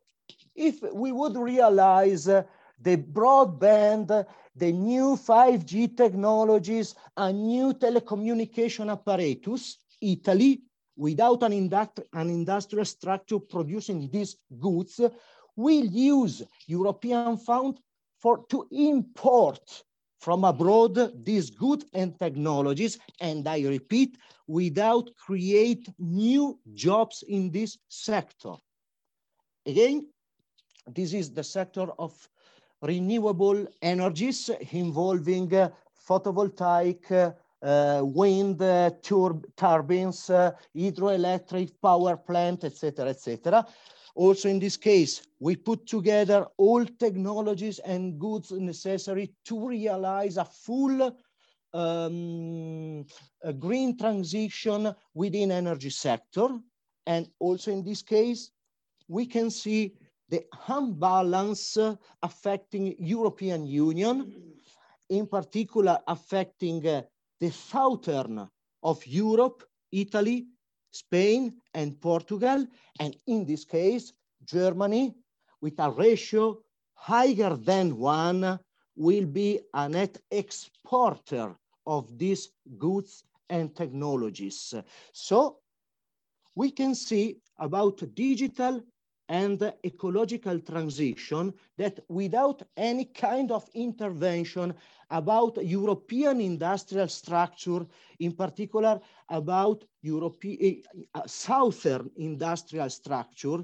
if 0.55 0.83
we 0.93 1.11
would 1.11 1.37
realize 1.37 2.29
uh, 2.29 2.43
the 2.81 2.97
broadband, 2.97 4.27
the 4.55 4.73
new 4.73 5.17
5G 5.17 5.97
technologies, 5.97 6.95
a 7.17 7.33
new 7.33 7.73
telecommunication 7.73 8.91
apparatus, 8.91 9.79
Italy, 10.01 10.63
without 10.97 11.43
an, 11.43 11.53
industri 11.53 12.05
an 12.13 12.29
industrial 12.29 12.85
structure 12.85 13.39
producing 13.39 14.11
these 14.11 14.37
goods, 14.61 15.01
will 15.57 15.85
use 15.85 16.43
European 16.67 17.37
fund 17.37 17.79
for 18.19 18.45
to 18.49 18.67
import 18.71 19.85
from 20.23 20.45
abroad 20.45 21.25
these 21.25 21.51
goods 21.51 21.85
and 21.95 22.17
technologies, 22.17 22.97
and 23.21 23.49
I 23.49 23.63
repeat, 23.63 24.19
without 24.47 25.11
create 25.17 25.89
new 25.99 26.61
jobs 26.75 27.25
in 27.27 27.51
this 27.51 27.79
sector. 27.89 28.55
Again, 29.67 30.07
this 30.87 31.13
is 31.13 31.33
the 31.33 31.43
sector 31.43 31.89
of 31.99 32.13
renewable 32.83 33.67
energies 33.83 34.49
involving 34.71 35.53
uh, 35.53 35.71
photovoltaic, 36.09 37.11
uh, 37.11 37.33
uh, 37.67 38.03
wind 38.05 38.63
uh, 38.63 38.91
turbines, 39.57 40.31
uh, 40.31 40.53
hydroelectric 40.77 41.73
power 41.83 42.17
plant, 42.17 42.63
etc., 42.63 43.09
etc. 43.09 43.67
Also 44.15 44.49
in 44.49 44.59
this 44.59 44.77
case, 44.77 45.23
we 45.41 45.57
put 45.57 45.87
together 45.87 46.47
all 46.59 46.85
technologies 46.85 47.79
and 47.81 48.19
goods 48.19 48.51
necessary 48.53 49.35
to 49.47 49.67
realize 49.67 50.37
a 50.37 50.45
full 50.45 51.17
um, 51.75 53.07
a 53.43 53.53
green 53.53 53.97
transition 53.97 54.95
within 55.15 55.51
energy 55.51 55.91
sector. 55.91 56.49
And 57.07 57.29
also 57.39 57.73
in 57.73 57.83
this 57.83 58.03
case, 58.03 58.51
we 59.09 59.27
can 59.27 59.51
see 59.51 59.95
the 60.29 60.45
imbalance 60.69 61.79
affecting 62.23 62.95
European 62.99 63.67
Union, 63.67 64.33
in 65.09 65.27
particular 65.27 65.99
affecting 66.07 66.87
uh, 66.87 67.03
the 67.41 67.51
southern 67.51 68.49
of 68.83 69.07
Europe, 69.07 69.65
Italy, 69.91 70.47
Spain, 70.93 71.55
and 71.75 72.01
Portugal, 72.01 72.67
and 73.01 73.17
in 73.27 73.45
this 73.45 73.65
case, 73.65 74.13
Germany, 74.45 75.15
with 75.61 75.79
a 75.79 75.91
ratio 75.91 76.59
higher 76.95 77.57
than 77.57 77.99
one, 77.99 78.59
will 78.95 79.27
be 79.27 79.61
a 79.75 79.89
net 79.89 80.19
exporter 80.31 81.57
of 81.87 82.17
these 82.19 82.51
goods 82.79 83.25
and 83.49 83.75
technologies. 83.75 84.75
So 85.13 85.59
we 86.55 86.71
can 86.71 86.95
see 86.95 87.39
about 87.59 88.03
digital 88.15 88.83
and 89.29 89.73
ecological 89.85 90.61
transition 90.61 91.55
that 91.79 92.01
without 92.09 92.63
any 92.77 93.07
kind 93.07 93.51
of 93.51 93.67
intervention 93.75 94.75
about 95.13 95.63
European 95.63 96.41
industrial 96.41 97.07
structure, 97.09 97.87
in 98.19 98.33
particular 98.33 98.99
about 99.29 99.85
European 100.01 100.83
uh, 101.15 101.27
southern 101.27 102.11
industrial 102.17 102.89
structure, 102.89 103.59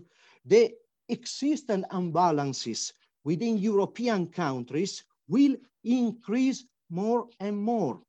the 0.44 0.70
existing 1.08 1.84
imbalances 1.90 2.92
within 3.24 3.56
European 3.56 4.26
countries 4.26 5.04
will 5.26 5.56
increase 5.84 6.64
more 6.90 7.26
and 7.40 7.56
more. 7.56 8.00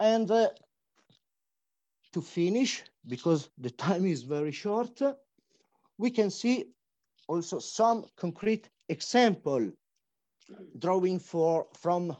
And 0.00 0.30
uh, 0.30 0.48
to 2.12 2.20
finish, 2.22 2.82
because 3.06 3.50
the 3.58 3.70
time 3.70 4.06
is 4.06 4.22
very 4.22 4.52
short, 4.52 5.00
we 5.98 6.10
can 6.10 6.30
see 6.30 6.64
also 7.28 7.58
some 7.58 8.04
concrete 8.16 8.68
example 8.88 9.70
drawing 10.78 11.18
for 11.18 11.66
from 11.72 12.16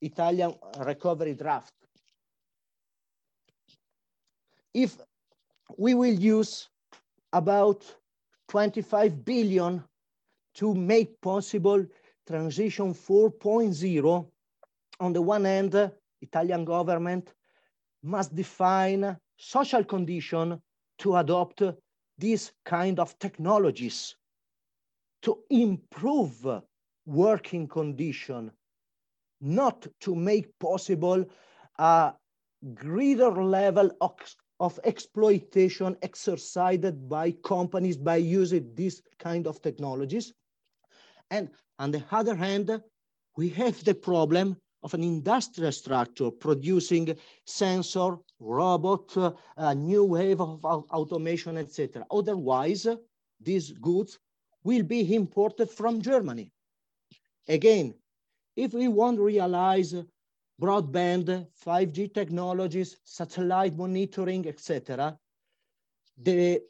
Italian 0.00 0.54
recovery 0.78 1.34
draft. 1.34 1.74
If 4.72 4.96
we 5.76 5.94
will 5.94 6.14
use 6.14 6.68
about 7.32 7.84
25 8.48 9.24
billion 9.24 9.84
to 10.54 10.74
make 10.74 11.20
possible 11.20 11.86
transition 12.26 12.94
4.0, 12.94 14.26
on 15.00 15.12
the 15.12 15.22
one 15.22 15.44
hand, 15.44 15.92
Italian 16.20 16.64
government 16.64 17.32
must 18.02 18.34
define 18.34 19.16
social 19.36 19.84
condition 19.84 20.60
to 20.98 21.16
adopt 21.16 21.62
these 22.18 22.52
kind 22.64 23.00
of 23.00 23.18
technologies 23.18 24.14
to 25.22 25.38
improve 25.50 26.62
working 27.10 27.66
condition, 27.66 28.52
not 29.40 29.86
to 30.00 30.14
make 30.14 30.56
possible 30.60 31.24
a 31.78 32.12
greater 32.74 33.42
level 33.42 33.90
of, 34.00 34.12
of 34.60 34.78
exploitation 34.84 35.96
exercised 36.02 37.08
by 37.08 37.32
companies 37.44 37.96
by 37.96 38.16
using 38.16 38.70
these 38.74 39.02
kind 39.18 39.46
of 39.46 39.60
technologies. 39.60 40.32
And 41.30 41.50
on 41.78 41.90
the 41.90 42.04
other 42.12 42.36
hand, 42.36 42.80
we 43.36 43.48
have 43.50 43.82
the 43.84 43.94
problem 43.94 44.56
of 44.82 44.94
an 44.94 45.02
industrial 45.02 45.72
structure 45.72 46.30
producing 46.30 47.16
sensor, 47.44 48.16
robot, 48.38 49.16
uh, 49.16 49.32
a 49.56 49.74
new 49.74 50.04
wave 50.04 50.40
of 50.40 50.64
automation, 50.64 51.56
etc. 51.58 52.04
Otherwise, 52.10 52.86
these 53.40 53.72
goods 53.72 54.18
will 54.64 54.82
be 54.82 55.14
imported 55.14 55.70
from 55.70 56.00
Germany. 56.00 56.52
Again, 57.50 57.94
if 58.54 58.74
we 58.74 58.86
want 58.86 59.16
to 59.16 59.24
realize 59.24 59.92
broadband, 60.62 61.48
5G 61.66 62.14
technologies, 62.14 62.98
satellite 63.02 63.76
monitoring, 63.76 64.46
etc., 64.46 65.18
the 66.16 66.62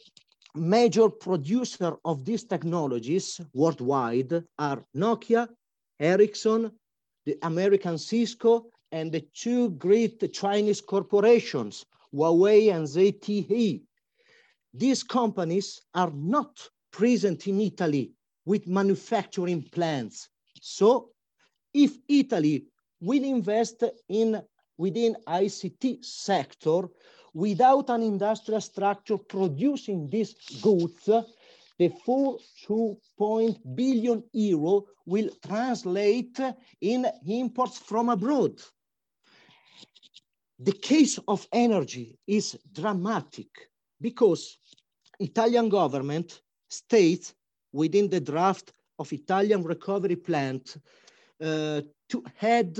major 0.54 1.10
producer 1.10 1.96
of 2.02 2.24
these 2.24 2.44
technologies 2.44 3.42
worldwide 3.52 4.42
are 4.58 4.82
Nokia, 4.96 5.48
Ericsson, 6.00 6.72
the 7.26 7.36
American 7.42 7.98
Cisco, 7.98 8.70
and 8.90 9.12
the 9.12 9.28
two 9.34 9.72
great 9.72 10.32
Chinese 10.32 10.80
corporations, 10.80 11.84
Huawei 12.14 12.74
and 12.74 12.86
ZTE. 12.86 13.82
These 14.72 15.02
companies 15.02 15.82
are 15.94 16.12
not 16.14 16.70
present 16.90 17.46
in 17.46 17.60
Italy 17.60 18.14
with 18.46 18.66
manufacturing 18.66 19.62
plants. 19.62 20.30
So 20.60 21.10
if 21.72 21.96
Italy 22.06 22.66
will 23.00 23.24
invest 23.24 23.82
in 24.08 24.42
within 24.76 25.16
ICT 25.26 26.04
sector 26.04 26.88
without 27.34 27.90
an 27.90 28.02
industrial 28.02 28.60
structure 28.60 29.18
producing 29.18 30.08
these 30.08 30.34
goods, 30.60 31.04
the 31.78 31.88
4.2 32.06 33.56
billion 33.74 34.22
euro 34.32 34.84
will 35.06 35.30
translate 35.46 36.38
in 36.80 37.06
imports 37.26 37.78
from 37.78 38.10
abroad. 38.10 38.60
The 40.58 40.72
case 40.72 41.18
of 41.26 41.48
energy 41.52 42.18
is 42.26 42.58
dramatic 42.70 43.48
because 43.98 44.58
Italian 45.18 45.70
government 45.70 46.42
states 46.68 47.34
within 47.72 48.10
the 48.10 48.20
draft 48.20 48.72
of 49.00 49.12
Italian 49.12 49.62
recovery 49.64 50.16
plant 50.16 50.76
uh, 51.42 51.80
to 52.10 52.22
had 52.36 52.78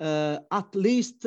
uh, 0.00 0.38
at 0.50 0.74
least 0.74 1.26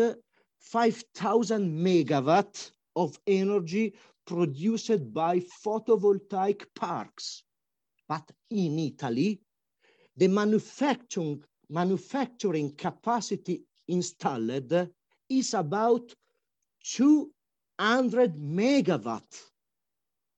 5,000 0.59 1.85
megawatt 1.85 2.71
of 2.95 3.19
energy 3.27 3.93
produced 4.25 5.13
by 5.13 5.41
photovoltaic 5.63 6.65
parks. 6.73 7.43
But 8.07 8.31
in 8.49 8.79
Italy, 8.79 9.41
the 10.15 10.27
manufacturing, 10.27 11.43
manufacturing 11.69 12.73
capacity 12.75 13.63
installed 13.89 14.89
is 15.29 15.53
about 15.53 16.13
200 16.83 18.35
megawatt. 18.37 19.41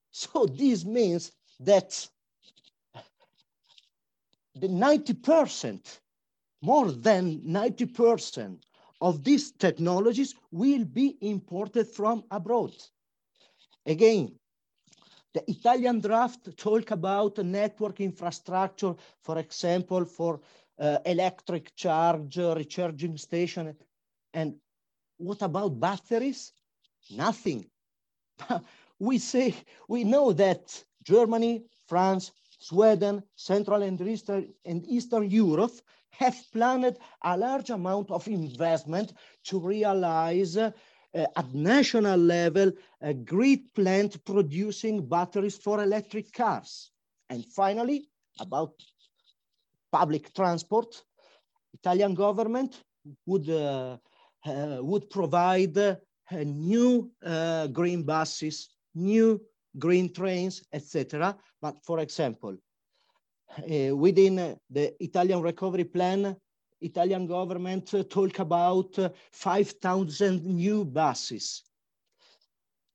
So 0.09 0.45
this 0.45 0.83
means 0.83 1.31
that 1.59 2.09
the 4.55 4.67
90%, 4.67 5.99
more 6.61 6.91
than 6.91 7.41
90% 7.41 8.59
of 9.01 9.23
these 9.23 9.51
technologies 9.51 10.35
will 10.51 10.85
be 10.85 11.17
imported 11.21 11.87
from 11.87 12.23
abroad. 12.31 12.73
Again, 13.85 14.33
the 15.33 15.43
Italian 15.49 15.99
draft 15.99 16.55
talk 16.57 16.91
about 16.91 17.37
network 17.39 17.99
infrastructure, 17.99 18.95
for 19.21 19.39
example, 19.39 20.05
for 20.05 20.39
uh, 20.79 20.99
electric 21.05 21.75
charge, 21.75 22.37
uh, 22.37 22.53
recharging 22.55 23.17
station. 23.17 23.75
And 24.33 24.55
what 25.17 25.41
about 25.41 25.79
batteries? 25.79 26.53
Nothing. 27.11 27.65
we 28.99 29.17
say, 29.17 29.55
we 29.87 30.03
know 30.03 30.31
that 30.33 30.83
Germany, 31.03 31.63
France, 31.87 32.31
Sweden, 32.63 33.21
Central 33.35 33.81
and 33.83 33.99
Eastern, 34.01 34.53
and 34.63 34.87
Eastern 34.87 35.29
Europe 35.29 35.73
have 36.11 36.37
planned 36.53 36.97
a 37.23 37.37
large 37.37 37.69
amount 37.71 38.09
of 38.09 38.27
investment 38.27 39.13
to 39.43 39.59
realize 39.59 40.55
uh, 40.55 40.71
at 41.13 41.53
national 41.53 42.17
level, 42.17 42.71
a 43.01 43.13
great 43.13 43.73
plant 43.73 44.23
producing 44.23 45.05
batteries 45.05 45.57
for 45.57 45.83
electric 45.83 46.31
cars. 46.31 46.91
And 47.29 47.45
finally, 47.45 48.07
about 48.39 48.73
public 49.91 50.33
transport, 50.33 51.03
Italian 51.73 52.13
government 52.13 52.81
would, 53.25 53.49
uh, 53.49 53.97
uh, 54.45 54.77
would 54.81 55.09
provide 55.09 55.77
uh, 55.77 55.95
new 56.31 57.11
uh, 57.25 57.67
green 57.67 58.03
buses, 58.03 58.69
new 58.95 59.41
green 59.77 60.13
trains, 60.13 60.63
etc. 60.71 61.37
But 61.61 61.83
for 61.83 61.99
example, 61.99 62.57
uh, 63.57 63.95
within 63.95 64.57
the 64.69 65.03
Italian 65.03 65.41
recovery 65.41 65.85
plan, 65.85 66.35
Italian 66.81 67.27
government 67.27 67.93
uh, 67.93 68.03
talk 68.03 68.39
about 68.39 68.97
uh, 68.99 69.09
5,000 69.31 70.43
new 70.45 70.83
buses. 70.83 71.63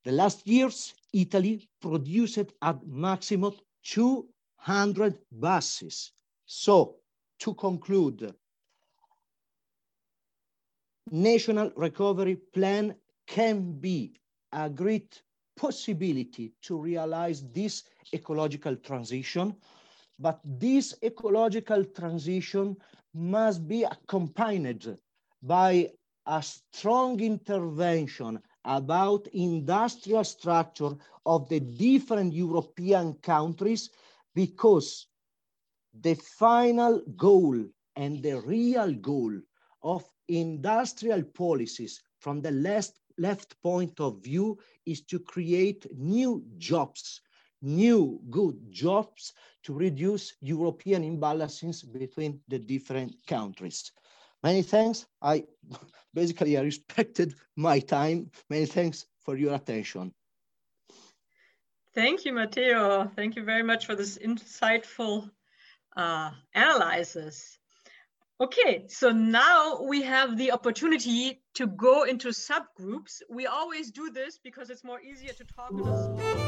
The 0.04 0.12
last 0.12 0.46
years, 0.46 0.94
Italy 1.12 1.68
produced 1.80 2.38
at 2.62 2.86
maximum 2.86 3.54
200 3.84 5.18
buses. 5.32 6.12
So 6.44 6.96
to 7.40 7.54
conclude, 7.54 8.34
national 11.10 11.72
recovery 11.76 12.36
plan 12.36 12.94
can 13.26 13.78
be 13.78 14.14
a 14.52 14.68
great 14.68 15.22
possibility 15.58 16.52
to 16.62 16.78
realize 16.78 17.42
this 17.52 17.84
ecological 18.14 18.76
transition, 18.76 19.54
but 20.18 20.40
this 20.44 20.94
ecological 21.02 21.84
transition 21.84 22.76
must 23.14 23.66
be 23.66 23.82
accompanied 23.84 24.96
by 25.42 25.90
a 26.26 26.42
strong 26.42 27.20
intervention 27.20 28.38
about 28.64 29.26
industrial 29.32 30.24
structure 30.24 30.94
of 31.24 31.48
the 31.48 31.60
different 31.60 32.32
European 32.32 33.14
countries 33.14 33.90
because 34.34 35.06
the 36.00 36.14
final 36.14 37.02
goal 37.16 37.56
and 37.96 38.22
the 38.22 38.40
real 38.42 38.92
goal 38.94 39.32
of 39.82 40.04
industrial 40.28 41.22
policies 41.22 42.02
from 42.18 42.40
the 42.40 42.50
left, 42.50 43.00
left 43.18 43.60
point 43.62 44.00
of 44.00 44.22
view 44.22 44.58
is 44.86 45.02
to 45.02 45.18
create 45.18 45.86
new 45.96 46.44
jobs, 46.56 47.20
new 47.62 48.20
good 48.30 48.56
jobs 48.70 49.32
to 49.64 49.74
reduce 49.74 50.34
European 50.40 51.02
imbalances 51.02 51.84
between 51.92 52.40
the 52.48 52.58
different 52.58 53.14
countries. 53.26 53.92
Many 54.42 54.62
thanks. 54.62 55.06
I 55.20 55.44
basically 56.14 56.56
I 56.56 56.62
respected 56.62 57.34
my 57.56 57.80
time. 57.80 58.30
Many 58.48 58.66
thanks 58.66 59.06
for 59.20 59.36
your 59.36 59.54
attention. 59.54 60.14
Thank 61.94 62.24
you, 62.24 62.32
Matteo. 62.32 63.10
Thank 63.16 63.34
you 63.34 63.42
very 63.42 63.62
much 63.64 63.86
for 63.86 63.96
this 63.96 64.18
insightful 64.18 65.30
uh, 65.96 66.30
analysis. 66.54 67.58
Okay, 68.40 68.84
so 68.86 69.10
now 69.10 69.80
we 69.82 70.02
have 70.02 70.38
the 70.38 70.52
opportunity 70.52 71.40
to 71.54 71.66
go 71.66 72.04
into 72.04 72.28
subgroups. 72.28 73.20
We 73.28 73.46
always 73.46 73.90
do 73.90 74.10
this 74.10 74.38
because 74.38 74.70
it's 74.70 74.84
more 74.84 75.00
easier 75.00 75.32
to 75.32 75.44
talk 75.44 76.47